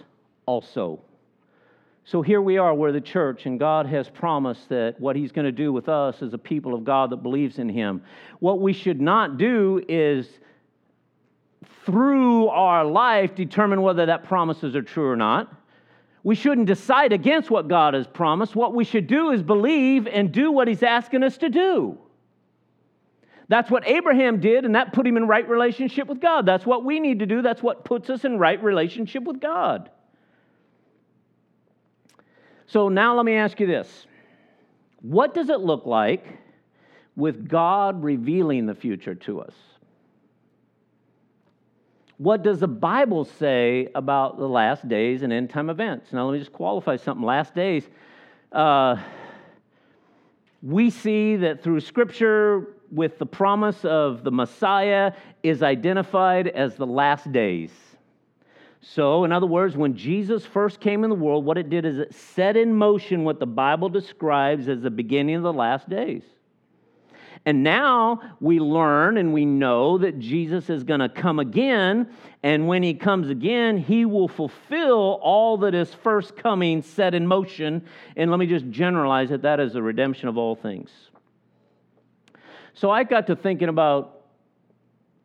also. 0.46 1.02
So 2.08 2.22
here 2.22 2.40
we 2.40 2.56
are, 2.56 2.72
we're 2.72 2.92
the 2.92 3.00
church, 3.00 3.46
and 3.46 3.58
God 3.58 3.86
has 3.86 4.08
promised 4.08 4.68
that 4.68 4.94
what 5.00 5.16
He's 5.16 5.32
going 5.32 5.44
to 5.44 5.50
do 5.50 5.72
with 5.72 5.88
us 5.88 6.22
as 6.22 6.32
a 6.32 6.38
people 6.38 6.72
of 6.72 6.84
God 6.84 7.10
that 7.10 7.16
believes 7.16 7.58
in 7.58 7.68
Him. 7.68 8.00
What 8.38 8.60
we 8.60 8.72
should 8.72 9.00
not 9.00 9.38
do 9.38 9.84
is, 9.88 10.28
through 11.84 12.46
our 12.46 12.84
life, 12.84 13.34
determine 13.34 13.82
whether 13.82 14.06
that 14.06 14.22
promises 14.22 14.76
are 14.76 14.82
true 14.82 15.10
or 15.10 15.16
not. 15.16 15.52
We 16.22 16.36
shouldn't 16.36 16.68
decide 16.68 17.12
against 17.12 17.50
what 17.50 17.66
God 17.66 17.94
has 17.94 18.06
promised. 18.06 18.54
What 18.54 18.72
we 18.72 18.84
should 18.84 19.08
do 19.08 19.32
is 19.32 19.42
believe 19.42 20.06
and 20.06 20.30
do 20.30 20.52
what 20.52 20.68
He's 20.68 20.84
asking 20.84 21.24
us 21.24 21.36
to 21.38 21.48
do. 21.48 21.98
That's 23.48 23.68
what 23.68 23.84
Abraham 23.84 24.38
did, 24.38 24.64
and 24.64 24.76
that 24.76 24.92
put 24.92 25.08
him 25.08 25.16
in 25.16 25.26
right 25.26 25.48
relationship 25.48 26.06
with 26.06 26.20
God. 26.20 26.46
That's 26.46 26.66
what 26.66 26.84
we 26.84 27.00
need 27.00 27.18
to 27.18 27.26
do. 27.26 27.42
That's 27.42 27.64
what 27.64 27.84
puts 27.84 28.10
us 28.10 28.24
in 28.24 28.38
right 28.38 28.62
relationship 28.62 29.24
with 29.24 29.40
God. 29.40 29.90
So 32.66 32.88
now 32.88 33.16
let 33.16 33.24
me 33.24 33.34
ask 33.34 33.58
you 33.60 33.66
this 33.66 34.06
What 35.00 35.34
does 35.34 35.48
it 35.48 35.60
look 35.60 35.86
like 35.86 36.26
with 37.14 37.48
God 37.48 38.02
revealing 38.02 38.66
the 38.66 38.74
future 38.74 39.14
to 39.14 39.40
us? 39.40 39.54
What 42.18 42.42
does 42.42 42.60
the 42.60 42.68
Bible 42.68 43.24
say 43.24 43.88
about 43.94 44.38
the 44.38 44.48
last 44.48 44.88
days 44.88 45.22
and 45.22 45.32
end 45.32 45.50
time 45.50 45.68
events? 45.68 46.12
Now, 46.12 46.26
let 46.26 46.32
me 46.32 46.38
just 46.38 46.52
qualify 46.52 46.96
something. 46.96 47.24
Last 47.24 47.54
days, 47.54 47.86
uh, 48.52 48.96
we 50.62 50.88
see 50.88 51.36
that 51.36 51.62
through 51.62 51.80
Scripture, 51.80 52.68
with 52.90 53.18
the 53.18 53.26
promise 53.26 53.84
of 53.84 54.24
the 54.24 54.30
Messiah, 54.30 55.12
is 55.42 55.62
identified 55.62 56.48
as 56.48 56.76
the 56.76 56.86
last 56.86 57.30
days. 57.32 57.70
So, 58.94 59.24
in 59.24 59.32
other 59.32 59.46
words, 59.46 59.76
when 59.76 59.96
Jesus 59.96 60.46
first 60.46 60.78
came 60.78 61.02
in 61.02 61.10
the 61.10 61.16
world, 61.16 61.44
what 61.44 61.58
it 61.58 61.68
did 61.68 61.84
is 61.84 61.98
it 61.98 62.14
set 62.14 62.56
in 62.56 62.72
motion 62.72 63.24
what 63.24 63.40
the 63.40 63.46
Bible 63.46 63.88
describes 63.88 64.68
as 64.68 64.80
the 64.80 64.90
beginning 64.90 65.34
of 65.34 65.42
the 65.42 65.52
last 65.52 65.88
days. 65.88 66.22
And 67.44 67.62
now 67.62 68.20
we 68.40 68.60
learn 68.60 69.18
and 69.18 69.34
we 69.34 69.44
know 69.44 69.98
that 69.98 70.20
Jesus 70.20 70.70
is 70.70 70.84
going 70.84 71.00
to 71.00 71.08
come 71.08 71.40
again. 71.40 72.08
And 72.44 72.68
when 72.68 72.82
he 72.82 72.94
comes 72.94 73.28
again, 73.28 73.76
he 73.76 74.04
will 74.04 74.28
fulfill 74.28 75.18
all 75.20 75.58
that 75.58 75.74
his 75.74 75.92
first 75.92 76.36
coming 76.36 76.82
set 76.82 77.12
in 77.12 77.26
motion. 77.26 77.84
And 78.16 78.30
let 78.30 78.38
me 78.38 78.46
just 78.46 78.70
generalize 78.70 79.32
it 79.32 79.42
that 79.42 79.58
is 79.58 79.72
the 79.72 79.82
redemption 79.82 80.28
of 80.28 80.38
all 80.38 80.54
things. 80.54 80.90
So 82.74 82.90
I 82.90 83.02
got 83.02 83.26
to 83.26 83.36
thinking 83.36 83.68
about 83.68 84.15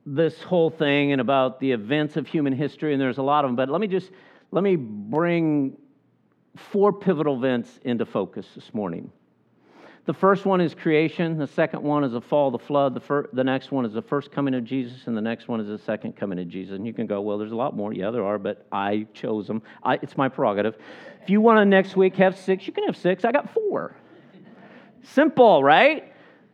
this 0.05 0.41
whole 0.41 0.69
thing 0.69 1.11
and 1.11 1.21
about 1.21 1.59
the 1.59 1.71
events 1.71 2.17
of 2.17 2.27
human 2.27 2.53
history, 2.53 2.93
and 2.93 3.01
there's 3.01 3.19
a 3.19 3.23
lot 3.23 3.45
of 3.45 3.49
them, 3.49 3.55
but 3.55 3.69
let 3.69 3.81
me 3.81 3.87
just 3.87 4.11
let 4.51 4.63
me 4.63 4.75
bring 4.75 5.77
four 6.55 6.91
pivotal 6.91 7.37
events 7.37 7.79
into 7.83 8.05
focus 8.05 8.47
this 8.55 8.73
morning. 8.73 9.11
The 10.05 10.13
first 10.13 10.45
one 10.45 10.61
is 10.61 10.73
creation. 10.73 11.37
The 11.37 11.45
second 11.47 11.83
one 11.83 12.03
is 12.03 12.13
the 12.13 12.21
fall 12.21 12.49
the 12.49 12.57
flood. 12.57 12.95
The, 12.95 12.99
fir- 12.99 13.29
the 13.33 13.43
next 13.43 13.71
one 13.71 13.85
is 13.85 13.93
the 13.93 14.01
first 14.01 14.31
coming 14.31 14.55
of 14.55 14.63
Jesus, 14.63 15.05
and 15.05 15.15
the 15.15 15.21
next 15.21 15.47
one 15.47 15.59
is 15.59 15.67
the 15.67 15.77
second 15.77 16.15
coming 16.15 16.39
of 16.39 16.49
Jesus. 16.49 16.75
And 16.75 16.87
you 16.87 16.93
can 16.93 17.05
go, 17.05 17.21
well, 17.21 17.37
there's 17.37 17.51
a 17.51 17.55
lot 17.55 17.75
more. 17.75 17.93
Yeah, 17.93 18.09
there 18.09 18.25
are, 18.25 18.39
but 18.39 18.65
I 18.71 19.05
chose 19.13 19.45
them. 19.45 19.61
I, 19.83 19.99
it's 20.01 20.17
my 20.17 20.27
prerogative. 20.27 20.75
If 21.21 21.29
you 21.29 21.39
want 21.39 21.57
to 21.57 21.65
next 21.65 21.95
week 21.95 22.15
have 22.15 22.35
six, 22.35 22.65
you 22.65 22.73
can 22.73 22.85
have 22.85 22.97
six. 22.97 23.23
I 23.23 23.31
got 23.31 23.53
four. 23.53 23.95
Simple, 25.03 25.63
right? 25.63 26.10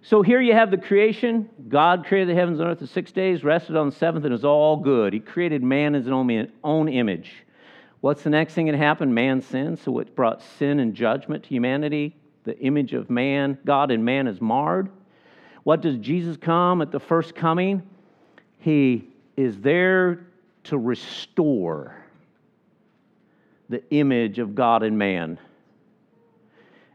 So 0.08 0.22
here 0.22 0.40
you 0.40 0.54
have 0.54 0.72
the 0.72 0.78
creation. 0.78 1.50
God 1.68 2.06
created 2.06 2.30
the 2.30 2.40
heavens 2.40 2.62
and 2.62 2.70
earth 2.70 2.80
in 2.80 2.88
six 2.88 3.12
days, 3.12 3.44
rested 3.44 3.76
on 3.76 3.90
the 3.90 3.96
seventh, 3.96 4.24
and 4.24 4.32
it 4.32 4.36
was 4.36 4.46
all 4.46 4.78
good. 4.78 5.12
He 5.12 5.20
created 5.20 5.62
man 5.62 5.96
in 5.96 6.04
his 6.06 6.54
own 6.64 6.88
image. 6.88 7.34
What's 8.00 8.24
the 8.24 8.30
next 8.30 8.54
thing 8.54 8.68
that 8.68 8.76
happened? 8.76 9.14
Man 9.14 9.42
sinned, 9.42 9.80
so 9.80 10.00
it 10.00 10.16
brought 10.16 10.42
sin 10.60 10.80
and 10.80 10.94
judgment 10.94 11.44
to 11.44 11.50
humanity 11.50 12.16
the 12.46 12.58
image 12.60 12.94
of 12.94 13.10
man, 13.10 13.58
God 13.66 13.92
and 13.92 14.06
man 14.06 14.28
is 14.28 14.40
marred. 14.40 14.90
What 15.64 15.82
does 15.82 15.98
Jesus 15.98 16.38
come 16.38 16.82
at 16.82 16.94
the 16.94 17.00
first 17.02 17.36
coming? 17.36 17.84
He 18.60 19.10
is 19.36 19.60
there 19.60 20.26
to 20.64 20.78
restore 20.78 21.98
the 23.68 23.84
image 23.90 24.40
of 24.40 24.56
God 24.56 24.84
and 24.84 24.98
man. 24.98 25.38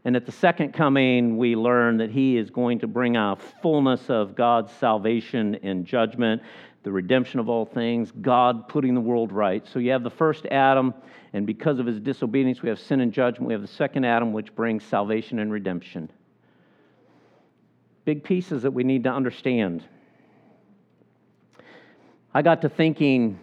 And 0.05 0.15
at 0.15 0.25
the 0.25 0.31
second 0.31 0.73
coming, 0.73 1.37
we 1.37 1.55
learn 1.55 1.97
that 1.97 2.11
he 2.11 2.37
is 2.37 2.49
going 2.49 2.79
to 2.79 2.87
bring 2.87 3.15
a 3.15 3.37
fullness 3.61 4.09
of 4.09 4.35
God's 4.35 4.71
salvation 4.73 5.55
and 5.63 5.85
judgment 5.85 6.41
the 6.83 6.91
redemption 6.91 7.39
of 7.39 7.49
all 7.49 7.65
things, 7.65 8.11
God 8.21 8.67
putting 8.67 8.93
the 8.93 9.01
world 9.01 9.31
right. 9.31 9.65
So 9.67 9.79
you 9.79 9.91
have 9.91 10.03
the 10.03 10.09
first 10.09 10.45
Adam, 10.47 10.93
and 11.31 11.47
because 11.47 11.79
of 11.79 11.85
his 11.85 11.99
disobedience, 11.99 12.61
we 12.61 12.69
have 12.69 12.79
sin 12.79 12.99
and 12.99 13.11
judgment. 13.11 13.47
We 13.47 13.53
have 13.53 13.61
the 13.61 13.67
second 13.67 14.03
Adam, 14.03 14.33
which 14.33 14.53
brings 14.53 14.83
salvation 14.83 15.39
and 15.39 15.51
redemption. 15.51 16.09
Big 18.05 18.23
pieces 18.23 18.63
that 18.63 18.71
we 18.71 18.83
need 18.83 19.05
to 19.05 19.09
understand. 19.09 19.83
I 22.33 22.41
got 22.41 22.61
to 22.63 22.69
thinking 22.69 23.39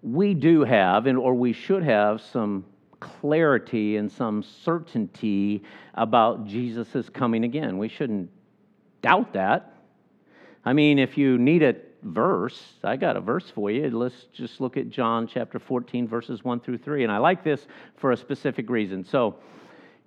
we 0.00 0.32
do 0.32 0.62
have, 0.62 1.06
and 1.06 1.18
or 1.18 1.34
we 1.34 1.52
should 1.52 1.82
have, 1.82 2.20
some 2.20 2.64
clarity 3.00 3.96
and 3.96 4.10
some 4.10 4.42
certainty 4.42 5.62
about 5.94 6.46
Jesus' 6.46 7.08
coming 7.10 7.44
again. 7.44 7.78
We 7.78 7.88
shouldn't 7.88 8.30
doubt 9.02 9.32
that. 9.34 9.74
I 10.64 10.72
mean, 10.72 10.98
if 10.98 11.16
you 11.16 11.38
need 11.38 11.62
a 11.62 11.76
verse, 12.02 12.60
I 12.84 12.96
got 12.96 13.16
a 13.16 13.20
verse 13.20 13.50
for 13.50 13.70
you. 13.70 13.90
Let's 13.90 14.26
just 14.32 14.60
look 14.60 14.76
at 14.76 14.88
John 14.88 15.26
chapter 15.26 15.58
14, 15.58 16.06
verses 16.06 16.44
1 16.44 16.60
through 16.60 16.78
3. 16.78 17.04
And 17.04 17.12
I 17.12 17.18
like 17.18 17.42
this 17.44 17.66
for 17.96 18.12
a 18.12 18.16
specific 18.16 18.68
reason. 18.70 19.04
So 19.04 19.36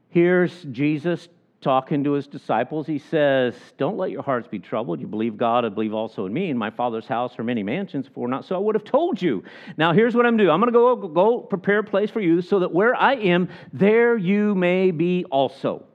here's 0.10 0.63
Jesus 0.65 1.27
talking 1.62 2.04
to 2.04 2.13
his 2.13 2.28
disciples. 2.28 2.88
He 2.88 2.97
says, 2.97 3.56
Don't 3.78 3.97
let 3.97 4.12
your 4.12 4.24
hearts 4.24 4.47
be 4.47 4.60
troubled. 4.60 5.00
You 5.00 5.08
believe 5.08 5.38
God, 5.38 5.63
I 5.63 5.69
believe 5.69 5.93
also 5.93 6.26
in 6.26 6.34
me. 6.34 6.50
In 6.50 6.58
my 6.58 6.71
Father's 6.71 7.06
house 7.06 7.38
are 7.38 7.43
many 7.43 7.63
mansions. 7.63 8.08
If 8.08 8.12
it 8.12 8.17
were 8.17 8.28
not 8.28 8.45
so, 8.45 8.56
I 8.56 8.60
would 8.60 8.76
have 8.76 8.84
told 8.84 9.21
you. 9.21 9.43
Now, 9.78 9.93
here's 9.93 10.15
what 10.15 10.26
I'm 10.26 10.38
doing 10.38 10.50
I'm 10.50 10.60
going 10.60 10.74
to 10.74 10.78
go, 10.78 10.95
go 10.95 11.39
prepare 11.39 11.80
a 11.80 11.84
place 11.84 12.10
for 12.10 12.19
you 12.19 12.41
so 12.41 12.60
that 12.60 12.74
where 12.74 12.95
I 12.95 13.13
am, 13.15 13.50
there 13.71 14.17
you 14.17 14.56
may 14.56 14.91
be 14.91 15.24
also. 15.26 15.86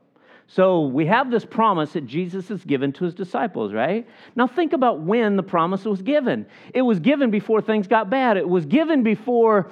So 0.49 0.87
we 0.87 1.07
have 1.07 1.31
this 1.31 1.45
promise 1.45 1.93
that 1.95 2.07
Jesus 2.07 2.49
has 2.49 2.65
given 2.65 2.93
to 2.93 3.05
his 3.05 3.15
disciples, 3.15 3.73
right? 3.73 4.07
Now 4.37 4.47
think 4.47 4.73
about 4.73 5.01
when 5.01 5.37
the 5.37 5.43
promise 5.43 5.85
was 5.85 6.03
given. 6.03 6.47
It 6.73 6.83
was 6.83 7.01
given 7.01 7.31
before 7.31 7.61
things 7.61 7.89
got 7.89 8.09
bad, 8.11 8.37
it 8.37 8.49
was 8.49 8.65
given 8.65 9.03
before 9.03 9.71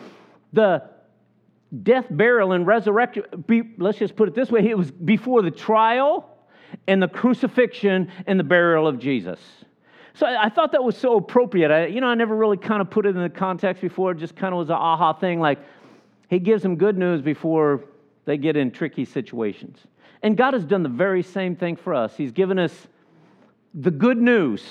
the 0.53 0.83
death, 1.83 2.07
burial, 2.11 2.53
and 2.53 2.67
resurrection. 2.67 3.25
Let's 3.79 3.99
just 3.99 4.17
put 4.17 4.29
it 4.29 4.35
this 4.35 4.51
way 4.51 4.69
it 4.69 4.79
was 4.79 4.91
before 4.91 5.43
the 5.43 5.51
trial 5.51 6.31
and 6.87 7.03
the 7.03 7.09
crucifixion 7.09 8.11
and 8.27 8.39
the 8.39 8.45
burial 8.45 8.87
of 8.87 8.99
Jesus. 8.99 9.41
So 10.15 10.27
I 10.27 10.49
thought 10.49 10.73
that 10.73 10.85
was 10.85 10.97
so 10.97 11.17
appropriate. 11.17 11.73
I, 11.73 11.87
you 11.87 12.01
know, 12.01 12.07
I 12.07 12.15
never 12.15 12.37
really 12.37 12.57
kind 12.57 12.81
of 12.81 12.89
put 12.89 13.05
it 13.05 13.17
in 13.17 13.23
the 13.23 13.29
context 13.29 13.83
before. 13.83 14.13
It 14.13 14.19
just 14.19 14.37
kind 14.37 14.55
of 14.55 14.59
was 14.59 14.71
an 14.71 14.77
aha 14.77 15.13
thing. 15.13 15.41
Like, 15.41 15.59
he 16.29 16.39
gives 16.39 16.63
them 16.63 16.77
good 16.77 16.97
news 16.97 17.21
before 17.21 17.85
they 18.25 18.37
get 18.37 18.57
in 18.57 18.71
tricky 18.71 19.05
situations. 19.05 19.79
And 20.23 20.37
God 20.37 20.55
has 20.55 20.65
done 20.65 20.83
the 20.83 20.89
very 20.89 21.23
same 21.23 21.57
thing 21.57 21.77
for 21.77 21.95
us. 21.95 22.17
He's 22.17 22.33
given 22.33 22.59
us 22.59 22.87
the 23.75 23.91
good 23.91 24.19
news 24.19 24.65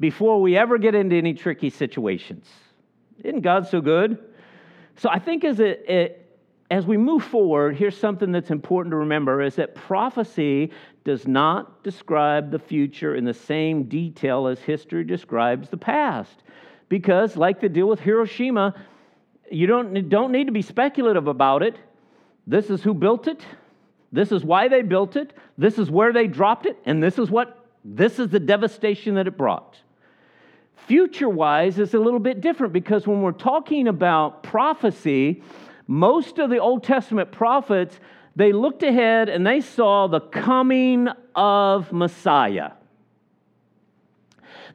before 0.00 0.40
we 0.40 0.56
ever 0.56 0.76
get 0.76 0.94
into 0.94 1.16
any 1.16 1.34
tricky 1.34 1.70
situations. 1.70 2.46
Isn't 3.22 3.40
God 3.40 3.66
so 3.68 3.80
good? 3.80 4.18
So 4.98 5.08
I 5.08 5.20
think 5.20 5.44
as 5.44 5.60
it, 5.60 5.84
it, 5.88 6.38
as 6.70 6.84
we 6.84 6.96
move 6.96 7.22
forward, 7.22 7.76
here's 7.76 7.96
something 7.96 8.32
that's 8.32 8.50
important 8.50 8.92
to 8.92 8.96
remember 8.96 9.40
is 9.40 9.54
that 9.54 9.74
prophecy 9.74 10.72
does 11.04 11.26
not 11.26 11.82
describe 11.84 12.50
the 12.50 12.58
future 12.58 13.14
in 13.14 13.24
the 13.24 13.32
same 13.32 13.84
detail 13.84 14.48
as 14.48 14.60
history 14.60 15.04
describes 15.04 15.70
the 15.70 15.76
past. 15.76 16.42
Because, 16.88 17.36
like 17.36 17.60
the 17.60 17.68
deal 17.68 17.86
with 17.86 18.00
Hiroshima, 18.00 18.74
you 19.50 19.66
don't, 19.66 20.08
don't 20.08 20.32
need 20.32 20.46
to 20.46 20.52
be 20.52 20.62
speculative 20.62 21.28
about 21.28 21.62
it. 21.62 21.76
This 22.46 22.68
is 22.68 22.82
who 22.82 22.92
built 22.92 23.28
it. 23.28 23.40
This 24.10 24.32
is 24.32 24.42
why 24.42 24.68
they 24.68 24.82
built 24.82 25.16
it. 25.16 25.32
This 25.56 25.78
is 25.78 25.90
where 25.90 26.12
they 26.12 26.26
dropped 26.26 26.66
it. 26.66 26.76
And 26.84 27.02
this 27.02 27.18
is 27.18 27.30
what, 27.30 27.66
this 27.84 28.18
is 28.18 28.30
the 28.30 28.40
devastation 28.40 29.14
that 29.14 29.26
it 29.26 29.36
brought. 29.36 29.78
Future 30.86 31.28
wise 31.28 31.78
is 31.78 31.94
a 31.94 31.98
little 31.98 32.20
bit 32.20 32.40
different 32.40 32.72
because 32.72 33.06
when 33.06 33.22
we're 33.22 33.32
talking 33.32 33.88
about 33.88 34.42
prophecy, 34.42 35.42
most 35.86 36.38
of 36.38 36.50
the 36.50 36.58
Old 36.58 36.84
Testament 36.84 37.32
prophets, 37.32 37.98
they 38.36 38.52
looked 38.52 38.82
ahead 38.82 39.28
and 39.28 39.46
they 39.46 39.60
saw 39.60 40.06
the 40.06 40.20
coming 40.20 41.08
of 41.34 41.92
Messiah. 41.92 42.72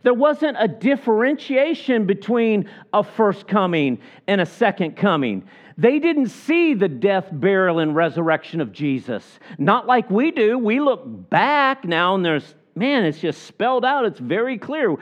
There 0.04 0.14
wasn't 0.14 0.58
a 0.60 0.68
differentiation 0.68 2.06
between 2.06 2.70
a 2.92 3.04
first 3.04 3.48
coming 3.48 4.00
and 4.28 4.42
a 4.42 4.46
second 4.46 4.98
coming. 4.98 5.46
They 5.78 6.00
didn't 6.00 6.28
see 6.28 6.74
the 6.74 6.90
death, 6.90 7.30
burial, 7.32 7.80
and 7.80 7.96
resurrection 7.96 8.60
of 8.60 8.72
Jesus. 8.72 9.40
Not 9.58 9.88
like 9.88 10.10
we 10.12 10.32
do. 10.32 10.60
We 10.60 10.80
look 10.80 11.30
back 11.30 11.86
now 11.86 12.16
and 12.16 12.24
there's, 12.24 12.54
man, 12.76 13.06
it's 13.06 13.20
just 13.20 13.44
spelled 13.44 13.86
out. 13.86 14.06
It's 14.06 14.20
very 14.20 14.58
clear. 14.58 14.96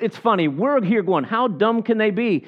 It's 0.00 0.16
funny. 0.16 0.48
We're 0.48 0.82
here 0.82 1.02
going, 1.02 1.24
how 1.24 1.48
dumb 1.48 1.82
can 1.82 1.98
they 1.98 2.10
be? 2.10 2.46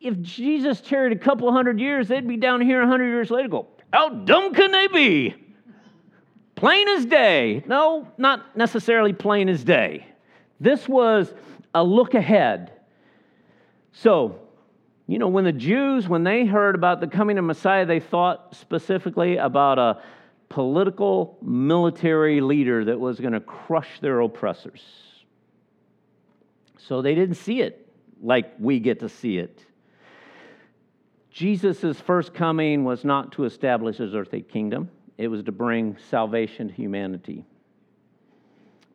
If 0.00 0.20
Jesus 0.20 0.80
tarried 0.80 1.12
a 1.12 1.18
couple 1.18 1.50
hundred 1.52 1.80
years, 1.80 2.08
they'd 2.08 2.26
be 2.26 2.36
down 2.36 2.60
here 2.60 2.82
a 2.82 2.86
hundred 2.86 3.08
years 3.08 3.30
later 3.30 3.48
go, 3.48 3.68
how 3.92 4.08
dumb 4.08 4.52
can 4.52 4.70
they 4.70 4.86
be? 4.88 5.34
Plain 6.56 6.88
as 6.88 7.06
day. 7.06 7.62
No, 7.66 8.08
not 8.18 8.56
necessarily 8.56 9.12
plain 9.12 9.48
as 9.48 9.64
day. 9.64 10.06
This 10.60 10.88
was 10.88 11.32
a 11.74 11.82
look 11.82 12.14
ahead. 12.14 12.72
So, 13.92 14.40
you 15.06 15.18
know, 15.18 15.28
when 15.28 15.44
the 15.44 15.52
Jews, 15.52 16.08
when 16.08 16.24
they 16.24 16.44
heard 16.44 16.74
about 16.74 17.00
the 17.00 17.06
coming 17.06 17.38
of 17.38 17.44
Messiah, 17.44 17.86
they 17.86 18.00
thought 18.00 18.54
specifically 18.54 19.36
about 19.36 19.78
a 19.78 20.02
political 20.54 21.36
military 21.42 22.40
leader 22.40 22.84
that 22.84 23.00
was 23.00 23.18
going 23.18 23.32
to 23.32 23.40
crush 23.40 23.98
their 23.98 24.20
oppressors. 24.20 24.80
So 26.78 27.02
they 27.02 27.16
didn't 27.16 27.34
see 27.34 27.60
it 27.60 27.88
like 28.22 28.52
we 28.60 28.78
get 28.78 29.00
to 29.00 29.08
see 29.08 29.38
it. 29.38 29.64
Jesus' 31.32 32.00
first 32.00 32.34
coming 32.34 32.84
was 32.84 33.04
not 33.04 33.32
to 33.32 33.46
establish 33.46 33.96
his 33.96 34.14
earthly 34.14 34.42
kingdom, 34.42 34.90
it 35.18 35.26
was 35.26 35.42
to 35.42 35.50
bring 35.50 35.96
salvation 36.08 36.68
to 36.68 36.74
humanity. 36.74 37.44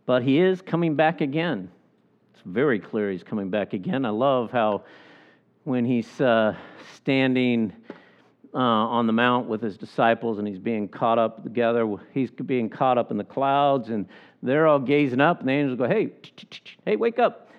But 0.05 0.23
he 0.23 0.39
is 0.39 0.61
coming 0.61 0.95
back 0.95 1.19
again. 1.19 1.69
It's 2.33 2.41
very 2.45 2.79
clear 2.79 3.11
he's 3.11 3.23
coming 3.23 3.49
back 3.49 3.73
again. 3.73 4.05
I 4.05 4.11
love 4.11 4.49
how 4.49 4.85
when 5.65 5.83
he's 5.83 6.21
uh, 6.21 6.55
standing 6.95 7.73
uh, 8.53 8.57
on 8.57 9.07
the 9.07 9.13
mount 9.13 9.47
with 9.47 9.61
his 9.61 9.77
disciples 9.77 10.39
and 10.39 10.47
he's 10.47 10.59
being 10.59 10.87
caught 10.87 11.19
up 11.19 11.43
together. 11.43 11.87
He's 12.13 12.31
being 12.31 12.69
caught 12.69 12.97
up 12.97 13.11
in 13.11 13.17
the 13.17 13.23
clouds 13.23 13.89
and 13.89 14.07
they're 14.41 14.67
all 14.67 14.79
gazing 14.79 15.19
up, 15.19 15.41
and 15.41 15.49
the 15.49 15.53
angels 15.53 15.77
go, 15.77 15.87
Hey, 15.87 16.11
hey, 16.85 16.95
wake 16.95 17.19
up. 17.19 17.49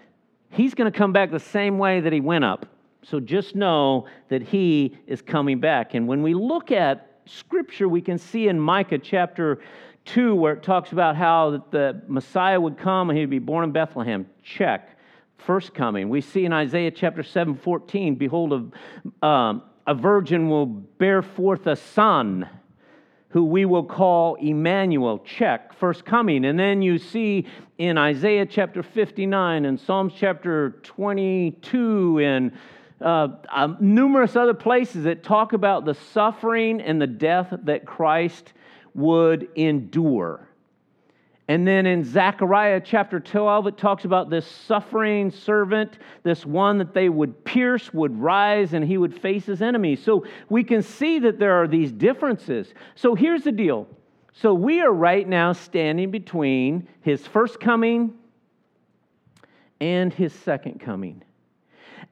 He's 0.50 0.74
going 0.74 0.90
to 0.90 0.98
come 0.98 1.12
back 1.12 1.30
the 1.30 1.38
same 1.38 1.78
way 1.78 2.00
that 2.00 2.12
he 2.12 2.20
went 2.20 2.44
up. 2.44 2.66
So 3.02 3.20
just 3.20 3.54
know 3.54 4.06
that 4.28 4.42
he 4.42 4.96
is 5.06 5.22
coming 5.22 5.60
back. 5.60 5.94
And 5.94 6.08
when 6.08 6.22
we 6.22 6.34
look 6.34 6.72
at 6.72 7.20
Scripture, 7.26 7.88
we 7.88 8.00
can 8.00 8.18
see 8.18 8.48
in 8.48 8.58
Micah 8.58 8.98
chapter 8.98 9.60
2, 10.06 10.34
where 10.34 10.54
it 10.54 10.62
talks 10.62 10.92
about 10.92 11.16
how 11.16 11.64
the 11.70 12.02
Messiah 12.08 12.60
would 12.60 12.76
come 12.78 13.10
and 13.10 13.18
he'd 13.18 13.30
be 13.30 13.38
born 13.38 13.64
in 13.64 13.72
Bethlehem. 13.72 14.26
Check. 14.42 14.98
First 15.38 15.72
coming. 15.72 16.08
We 16.08 16.20
see 16.20 16.44
in 16.44 16.52
Isaiah 16.52 16.90
chapter 16.90 17.22
7 17.22 17.54
14, 17.54 18.16
behold, 18.16 18.72
a, 19.22 19.26
um, 19.26 19.62
a 19.90 19.94
virgin 19.94 20.48
will 20.48 20.66
bear 20.66 21.20
forth 21.20 21.66
a 21.66 21.74
son 21.74 22.48
who 23.30 23.44
we 23.44 23.64
will 23.64 23.82
call 23.82 24.36
Emmanuel, 24.36 25.18
check, 25.18 25.72
first 25.72 26.04
coming. 26.04 26.44
And 26.44 26.56
then 26.56 26.80
you 26.80 26.96
see 26.96 27.44
in 27.76 27.98
Isaiah 27.98 28.46
chapter 28.46 28.84
59 28.84 29.64
and 29.64 29.80
Psalms 29.80 30.12
chapter 30.16 30.78
22 30.84 32.20
and 32.20 32.52
uh, 33.00 33.28
uh, 33.48 33.74
numerous 33.80 34.36
other 34.36 34.54
places 34.54 35.02
that 35.02 35.24
talk 35.24 35.54
about 35.54 35.84
the 35.84 35.94
suffering 35.94 36.80
and 36.80 37.02
the 37.02 37.08
death 37.08 37.52
that 37.64 37.84
Christ 37.84 38.52
would 38.94 39.48
endure. 39.56 40.46
And 41.50 41.66
then 41.66 41.84
in 41.84 42.04
Zechariah 42.04 42.80
chapter 42.80 43.18
12, 43.18 43.66
it 43.66 43.76
talks 43.76 44.04
about 44.04 44.30
this 44.30 44.46
suffering 44.46 45.32
servant, 45.32 45.98
this 46.22 46.46
one 46.46 46.78
that 46.78 46.94
they 46.94 47.08
would 47.08 47.44
pierce, 47.44 47.92
would 47.92 48.16
rise, 48.20 48.72
and 48.72 48.84
he 48.84 48.96
would 48.96 49.12
face 49.20 49.46
his 49.46 49.60
enemies. 49.60 50.00
So 50.00 50.24
we 50.48 50.62
can 50.62 50.80
see 50.80 51.18
that 51.18 51.40
there 51.40 51.60
are 51.60 51.66
these 51.66 51.90
differences. 51.90 52.72
So 52.94 53.16
here's 53.16 53.42
the 53.42 53.50
deal. 53.50 53.88
So 54.32 54.54
we 54.54 54.80
are 54.80 54.92
right 54.92 55.28
now 55.28 55.52
standing 55.52 56.12
between 56.12 56.86
his 57.00 57.26
first 57.26 57.58
coming 57.58 58.14
and 59.80 60.14
his 60.14 60.32
second 60.32 60.78
coming. 60.78 61.20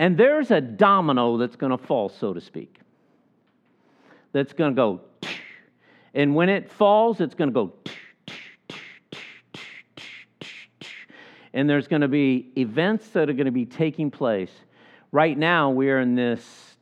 And 0.01 0.18
there's 0.18 0.51
a 0.51 0.61
domino 0.61 1.36
that's 1.36 1.55
going 1.55 1.70
to 1.70 1.78
fall, 1.78 2.09
so 2.09 2.34
to 2.34 2.41
speak, 2.41 2.80
that's 4.32 4.53
going 4.53 4.72
to 4.72 4.76
go. 4.76 5.01
And 6.12 6.34
when 6.34 6.49
it 6.49 6.68
falls, 6.72 7.20
it's 7.20 7.36
going 7.36 7.51
to 7.51 7.55
go. 7.55 7.72
And 11.59 11.68
there's 11.68 11.88
going 11.88 12.02
to 12.02 12.09
be 12.09 12.52
events 12.56 13.09
that 13.09 13.28
are 13.28 13.32
going 13.32 13.46
to 13.46 13.50
be 13.50 13.66
taking 13.66 14.12
place. 14.12 14.52
Right 15.11 15.36
now, 15.36 15.70
we're 15.70 15.98
in 15.98 16.14
this, 16.14 16.76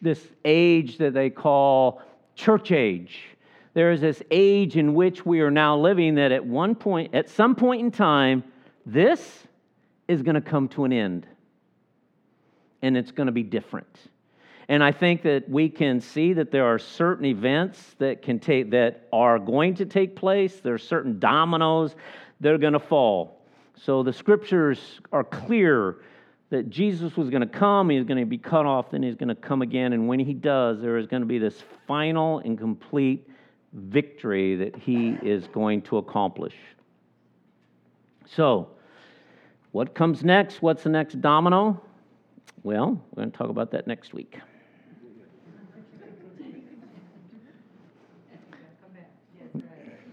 this 0.00 0.20
age 0.44 0.98
that 0.98 1.14
they 1.14 1.30
call 1.30 2.02
church 2.34 2.72
age. 2.72 3.20
There 3.74 3.92
is 3.92 4.00
this 4.00 4.20
age 4.32 4.76
in 4.76 4.94
which 4.94 5.24
we 5.24 5.42
are 5.42 5.50
now 5.52 5.78
living 5.78 6.16
that 6.16 6.32
at 6.32 6.44
one 6.44 6.74
point, 6.74 7.14
at 7.14 7.28
some 7.28 7.54
point 7.54 7.82
in 7.82 7.92
time, 7.92 8.42
this 8.84 9.44
is 10.08 10.22
going 10.22 10.34
to 10.34 10.40
come 10.40 10.66
to 10.70 10.82
an 10.82 10.92
end. 10.92 11.28
And 12.82 12.96
it's 12.96 13.12
going 13.12 13.26
to 13.26 13.32
be 13.32 13.44
different. 13.44 13.96
And 14.68 14.82
I 14.82 14.90
think 14.90 15.22
that 15.22 15.48
we 15.48 15.68
can 15.68 16.00
see 16.00 16.32
that 16.32 16.50
there 16.50 16.64
are 16.64 16.80
certain 16.80 17.26
events 17.26 17.94
that 18.00 18.22
can 18.22 18.40
take 18.40 18.72
that 18.72 19.06
are 19.12 19.38
going 19.38 19.76
to 19.76 19.86
take 19.86 20.16
place. 20.16 20.58
There 20.58 20.74
are 20.74 20.78
certain 20.78 21.20
dominoes 21.20 21.94
that 22.40 22.52
are 22.52 22.58
going 22.58 22.72
to 22.72 22.80
fall. 22.80 23.38
So 23.84 24.04
the 24.04 24.12
scriptures 24.12 24.78
are 25.12 25.24
clear 25.24 25.96
that 26.50 26.70
Jesus 26.70 27.16
was 27.16 27.30
going 27.30 27.40
to 27.40 27.48
come, 27.48 27.90
he's 27.90 28.04
going 28.04 28.20
to 28.20 28.26
be 28.26 28.38
cut 28.38 28.64
off, 28.64 28.92
then 28.92 29.02
he's 29.02 29.16
going 29.16 29.28
to 29.30 29.34
come 29.34 29.60
again. 29.60 29.92
And 29.92 30.06
when 30.06 30.20
he 30.20 30.34
does, 30.34 30.80
there 30.80 30.98
is 30.98 31.06
going 31.06 31.22
to 31.22 31.26
be 31.26 31.38
this 31.38 31.64
final 31.88 32.38
and 32.40 32.56
complete 32.56 33.28
victory 33.72 34.54
that 34.56 34.76
he 34.76 35.16
is 35.22 35.48
going 35.48 35.82
to 35.82 35.96
accomplish. 35.96 36.54
So, 38.26 38.68
what 39.72 39.94
comes 39.94 40.22
next? 40.22 40.62
What's 40.62 40.84
the 40.84 40.90
next 40.90 41.20
domino? 41.20 41.80
Well, 42.62 43.02
we're 43.10 43.22
going 43.22 43.32
to 43.32 43.36
talk 43.36 43.48
about 43.48 43.72
that 43.72 43.86
next 43.86 44.14
week. 44.14 44.38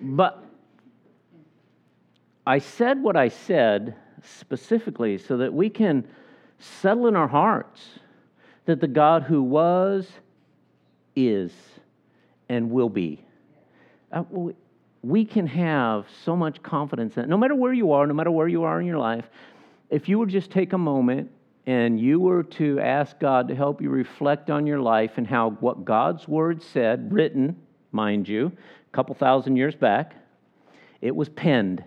But 0.02 0.49
I 2.50 2.58
said 2.58 3.04
what 3.04 3.16
I 3.16 3.28
said 3.28 3.94
specifically 4.24 5.20
so 5.20 5.38
that 5.38 5.54
we 5.54 5.70
can 5.70 6.08
settle 6.58 7.06
in 7.06 7.16
our 7.16 7.28
hearts 7.28 7.80
that 8.66 8.82
the 8.82 8.88
God 8.88 9.22
who 9.22 9.44
was, 9.44 10.10
is, 11.16 11.52
and 12.50 12.72
will 12.72 12.90
be. 12.90 13.24
Uh, 14.12 14.24
we 15.04 15.26
can 15.26 15.46
have 15.46 16.08
so 16.26 16.36
much 16.36 16.64
confidence 16.64 17.14
that 17.14 17.30
no 17.30 17.38
matter 17.38 17.54
where 17.54 17.72
you 17.72 17.92
are, 17.92 18.08
no 18.08 18.16
matter 18.16 18.32
where 18.32 18.48
you 18.48 18.64
are 18.64 18.82
in 18.82 18.88
your 18.88 18.98
life, 18.98 19.30
if 19.92 20.10
you 20.10 20.18
would 20.18 20.30
just 20.30 20.50
take 20.50 20.74
a 20.74 20.78
moment 20.78 21.30
and 21.68 22.00
you 22.00 22.20
were 22.20 22.42
to 22.42 22.80
ask 22.80 23.20
God 23.20 23.48
to 23.50 23.56
help 23.56 23.80
you 23.80 23.92
reflect 23.92 24.50
on 24.50 24.66
your 24.66 24.80
life 24.80 25.12
and 25.18 25.28
how 25.28 25.52
what 25.60 25.86
God's 25.86 26.28
word 26.28 26.64
said, 26.64 27.14
written, 27.14 27.58
mind 27.92 28.28
you, 28.28 28.48
a 28.48 28.92
couple 28.92 29.14
thousand 29.14 29.56
years 29.56 29.76
back, 29.76 30.16
it 31.00 31.16
was 31.16 31.30
penned 31.30 31.84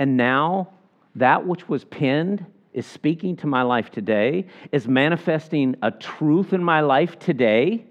and 0.00 0.16
now 0.16 0.70
that 1.16 1.46
which 1.46 1.68
was 1.68 1.84
penned 1.84 2.46
is 2.72 2.86
speaking 2.86 3.36
to 3.36 3.46
my 3.46 3.60
life 3.60 3.90
today, 3.90 4.46
is 4.72 4.88
manifesting 4.88 5.76
a 5.82 5.90
truth 5.90 6.54
in 6.54 6.64
my 6.64 6.80
life 6.80 7.18
today. 7.18 7.84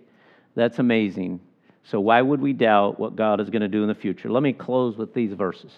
That's 0.55 0.79
amazing. 0.79 1.39
So, 1.83 1.99
why 1.99 2.19
would 2.19 2.41
we 2.41 2.53
doubt 2.53 2.99
what 2.99 3.15
God 3.15 3.39
is 3.39 3.51
going 3.51 3.61
to 3.61 3.67
do 3.67 3.83
in 3.83 3.87
the 3.87 3.93
future? 3.93 4.27
Let 4.27 4.41
me 4.41 4.53
close 4.53 4.97
with 4.97 5.13
these 5.13 5.33
verses. 5.33 5.71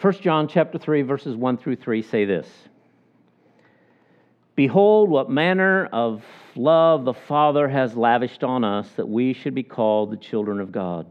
1 0.00 0.14
John 0.14 0.48
chapter 0.48 0.76
3 0.76 1.02
verses 1.02 1.36
1 1.36 1.58
through 1.58 1.76
3 1.76 2.02
say 2.02 2.24
this. 2.24 2.48
Behold 4.56 5.08
what 5.08 5.30
manner 5.30 5.86
of 5.92 6.24
love 6.56 7.04
the 7.04 7.14
Father 7.14 7.68
has 7.68 7.94
lavished 7.94 8.42
on 8.42 8.64
us 8.64 8.90
that 8.96 9.08
we 9.08 9.34
should 9.34 9.54
be 9.54 9.62
called 9.62 10.10
the 10.10 10.16
children 10.16 10.58
of 10.58 10.72
God. 10.72 11.06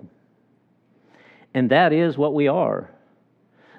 And 1.53 1.71
that 1.71 1.93
is 1.93 2.17
what 2.17 2.33
we 2.33 2.49
are. 2.49 2.90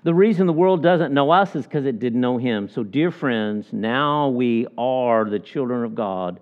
The 0.05 0.15
reason 0.15 0.49
the 0.49 0.53
world 0.53 0.83
doesn't 0.83 1.15
know 1.15 1.31
us 1.31 1.55
is 1.55 1.65
because 1.65 1.87
it 1.87 2.01
didn't 2.01 2.21
know 2.21 2.37
him. 2.37 2.69
So, 2.69 2.83
dear 2.83 3.13
friends, 3.13 3.73
now 3.73 4.29
we 4.29 4.67
are 4.77 5.25
the 5.25 5.39
children 5.39 5.85
of 5.85 5.95
God, 5.95 6.41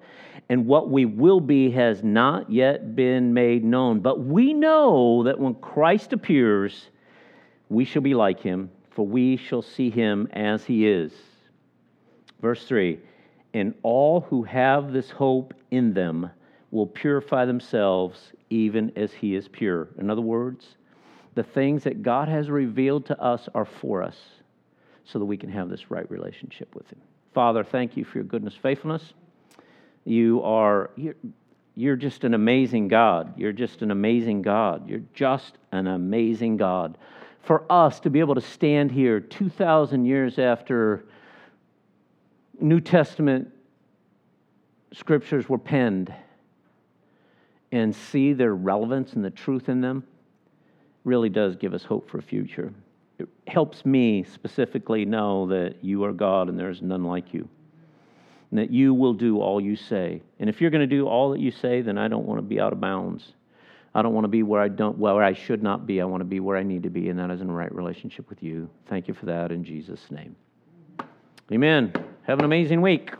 and 0.49 0.67
what 0.67 0.89
we 0.89 1.05
will 1.05 1.41
be 1.41 1.71
has 1.73 2.03
not 2.03 2.51
yet 2.51 2.97
been 2.97 3.35
made 3.35 3.63
known. 3.63 4.01
But 4.01 4.25
we 4.25 4.55
know 4.55 5.25
that 5.25 5.39
when 5.39 5.55
Christ 5.57 6.15
appears, 6.15 6.89
we 7.69 7.85
shall 7.85 8.01
be 8.01 8.15
like 8.15 8.41
him, 8.41 8.71
for 8.93 9.07
we 9.07 9.37
shall 9.37 9.63
see 9.63 9.91
him 9.91 10.27
as 10.33 10.65
he 10.65 10.89
is. 10.89 11.13
Verse 12.41 12.65
3 12.65 12.99
And 13.53 13.75
all 13.83 14.23
who 14.23 14.43
have 14.45 14.91
this 14.91 15.11
hope 15.11 15.53
in 15.71 15.93
them 15.93 16.31
will 16.71 16.87
purify 16.87 17.45
themselves 17.45 18.33
even 18.49 18.91
as 18.97 19.13
he 19.13 19.35
is 19.35 19.49
pure. 19.49 19.89
In 19.99 20.09
other 20.09 20.23
words, 20.23 20.77
the 21.35 21.43
things 21.43 21.85
that 21.85 22.03
God 22.03 22.29
has 22.29 22.51
revealed 22.51 23.07
to 23.07 23.21
us 23.21 23.49
are 23.55 23.65
for 23.65 24.03
us 24.03 24.17
so 25.05 25.19
that 25.19 25.25
we 25.25 25.37
can 25.37 25.51
have 25.51 25.69
this 25.69 25.91
right 25.91 26.09
relationship 26.11 26.75
with 26.75 26.89
Him. 26.89 27.01
Father, 27.33 27.63
thank 27.63 27.97
you 27.97 28.05
for 28.05 28.19
your 28.19 28.25
goodness, 28.25 28.55
faithfulness. 28.55 29.13
You 30.05 30.43
are, 30.43 30.91
you're, 30.97 31.15
you're 31.77 31.97
just 31.97 32.25
an 32.25 32.35
amazing 32.35 32.89
God. 32.89 33.39
You're 33.39 33.53
just 33.53 33.83
an 33.83 33.91
amazing 33.91 34.43
God. 34.43 34.89
You're 34.89 35.03
just 35.15 35.59
an 35.73 35.87
amazing 35.87 36.57
God. 36.57 36.99
For 37.43 37.65
us 37.71 38.01
to 38.01 38.11
be 38.11 38.21
able 38.21 38.35
to 38.35 38.41
stand 38.41 38.91
here 38.91 39.21
2,000 39.21 40.05
years 40.05 40.39
after 40.39 41.05
New 42.61 42.81
Testament 42.81 43.51
scriptures 44.93 45.49
were 45.49 45.59
penned 45.59 46.13
and 47.73 47.95
see 47.95 48.33
their 48.33 48.55
relevance 48.55 49.13
and 49.13 49.25
the 49.25 49.31
truth 49.31 49.69
in 49.69 49.81
them 49.81 50.05
really 51.05 51.29
does 51.29 51.57
give 51.57 51.75
us 51.75 51.85
hope 51.85 52.11
for 52.11 52.19
a 52.19 52.23
future. 52.23 52.73
It 53.19 53.29
helps 53.47 53.85
me 53.85 54.25
specifically 54.25 55.05
know 55.05 55.47
that 55.49 55.77
you 55.83 56.05
are 56.05 56.13
God 56.13 56.49
and 56.49 56.59
there 56.59 56.71
is 56.71 56.83
none 56.83 57.05
like 57.05 57.35
you. 57.35 57.49
And 58.51 58.59
that 58.59 58.71
you 58.71 58.95
will 58.95 59.15
do 59.15 59.41
all 59.41 59.61
you 59.61 59.77
say. 59.77 60.23
And 60.41 60.51
if 60.51 60.61
you're 60.61 60.71
going 60.71 60.89
to 60.89 60.97
do 60.97 61.07
all 61.07 61.31
that 61.31 61.41
you 61.41 61.51
say, 61.51 61.83
then 61.83 61.99
I 61.99 62.09
don't 62.09 62.27
want 62.27 62.39
to 62.39 62.43
be 62.43 62.59
out 62.59 62.73
of 62.73 62.81
bounds. 62.81 63.33
I 63.95 64.03
don't 64.03 64.15
want 64.15 64.25
to 64.25 64.29
be 64.29 64.43
where 64.43 64.61
I 64.61 64.69
don't 64.69 64.99
where 64.99 65.23
I 65.23 65.33
should 65.33 65.63
not 65.63 65.87
be. 65.87 66.01
I 66.01 66.05
want 66.05 66.21
to 66.21 66.27
be 66.27 66.41
where 66.41 66.57
I 66.57 66.63
need 66.63 66.85
to 66.85 66.91
be, 66.91 67.09
and 67.09 67.19
that 67.19 67.31
is 67.31 67.41
in 67.41 67.51
right 67.51 67.75
relationship 67.75 68.29
with 68.29 68.43
you. 68.43 68.69
Thank 68.87 69.09
you 69.09 69.15
for 69.15 69.27
that 69.27 69.51
in 69.51 69.65
Jesus' 69.65 70.11
name. 70.11 70.37
Amen. 71.51 71.93
Have 72.23 72.39
an 72.39 72.45
amazing 72.45 72.81
week. 72.81 73.13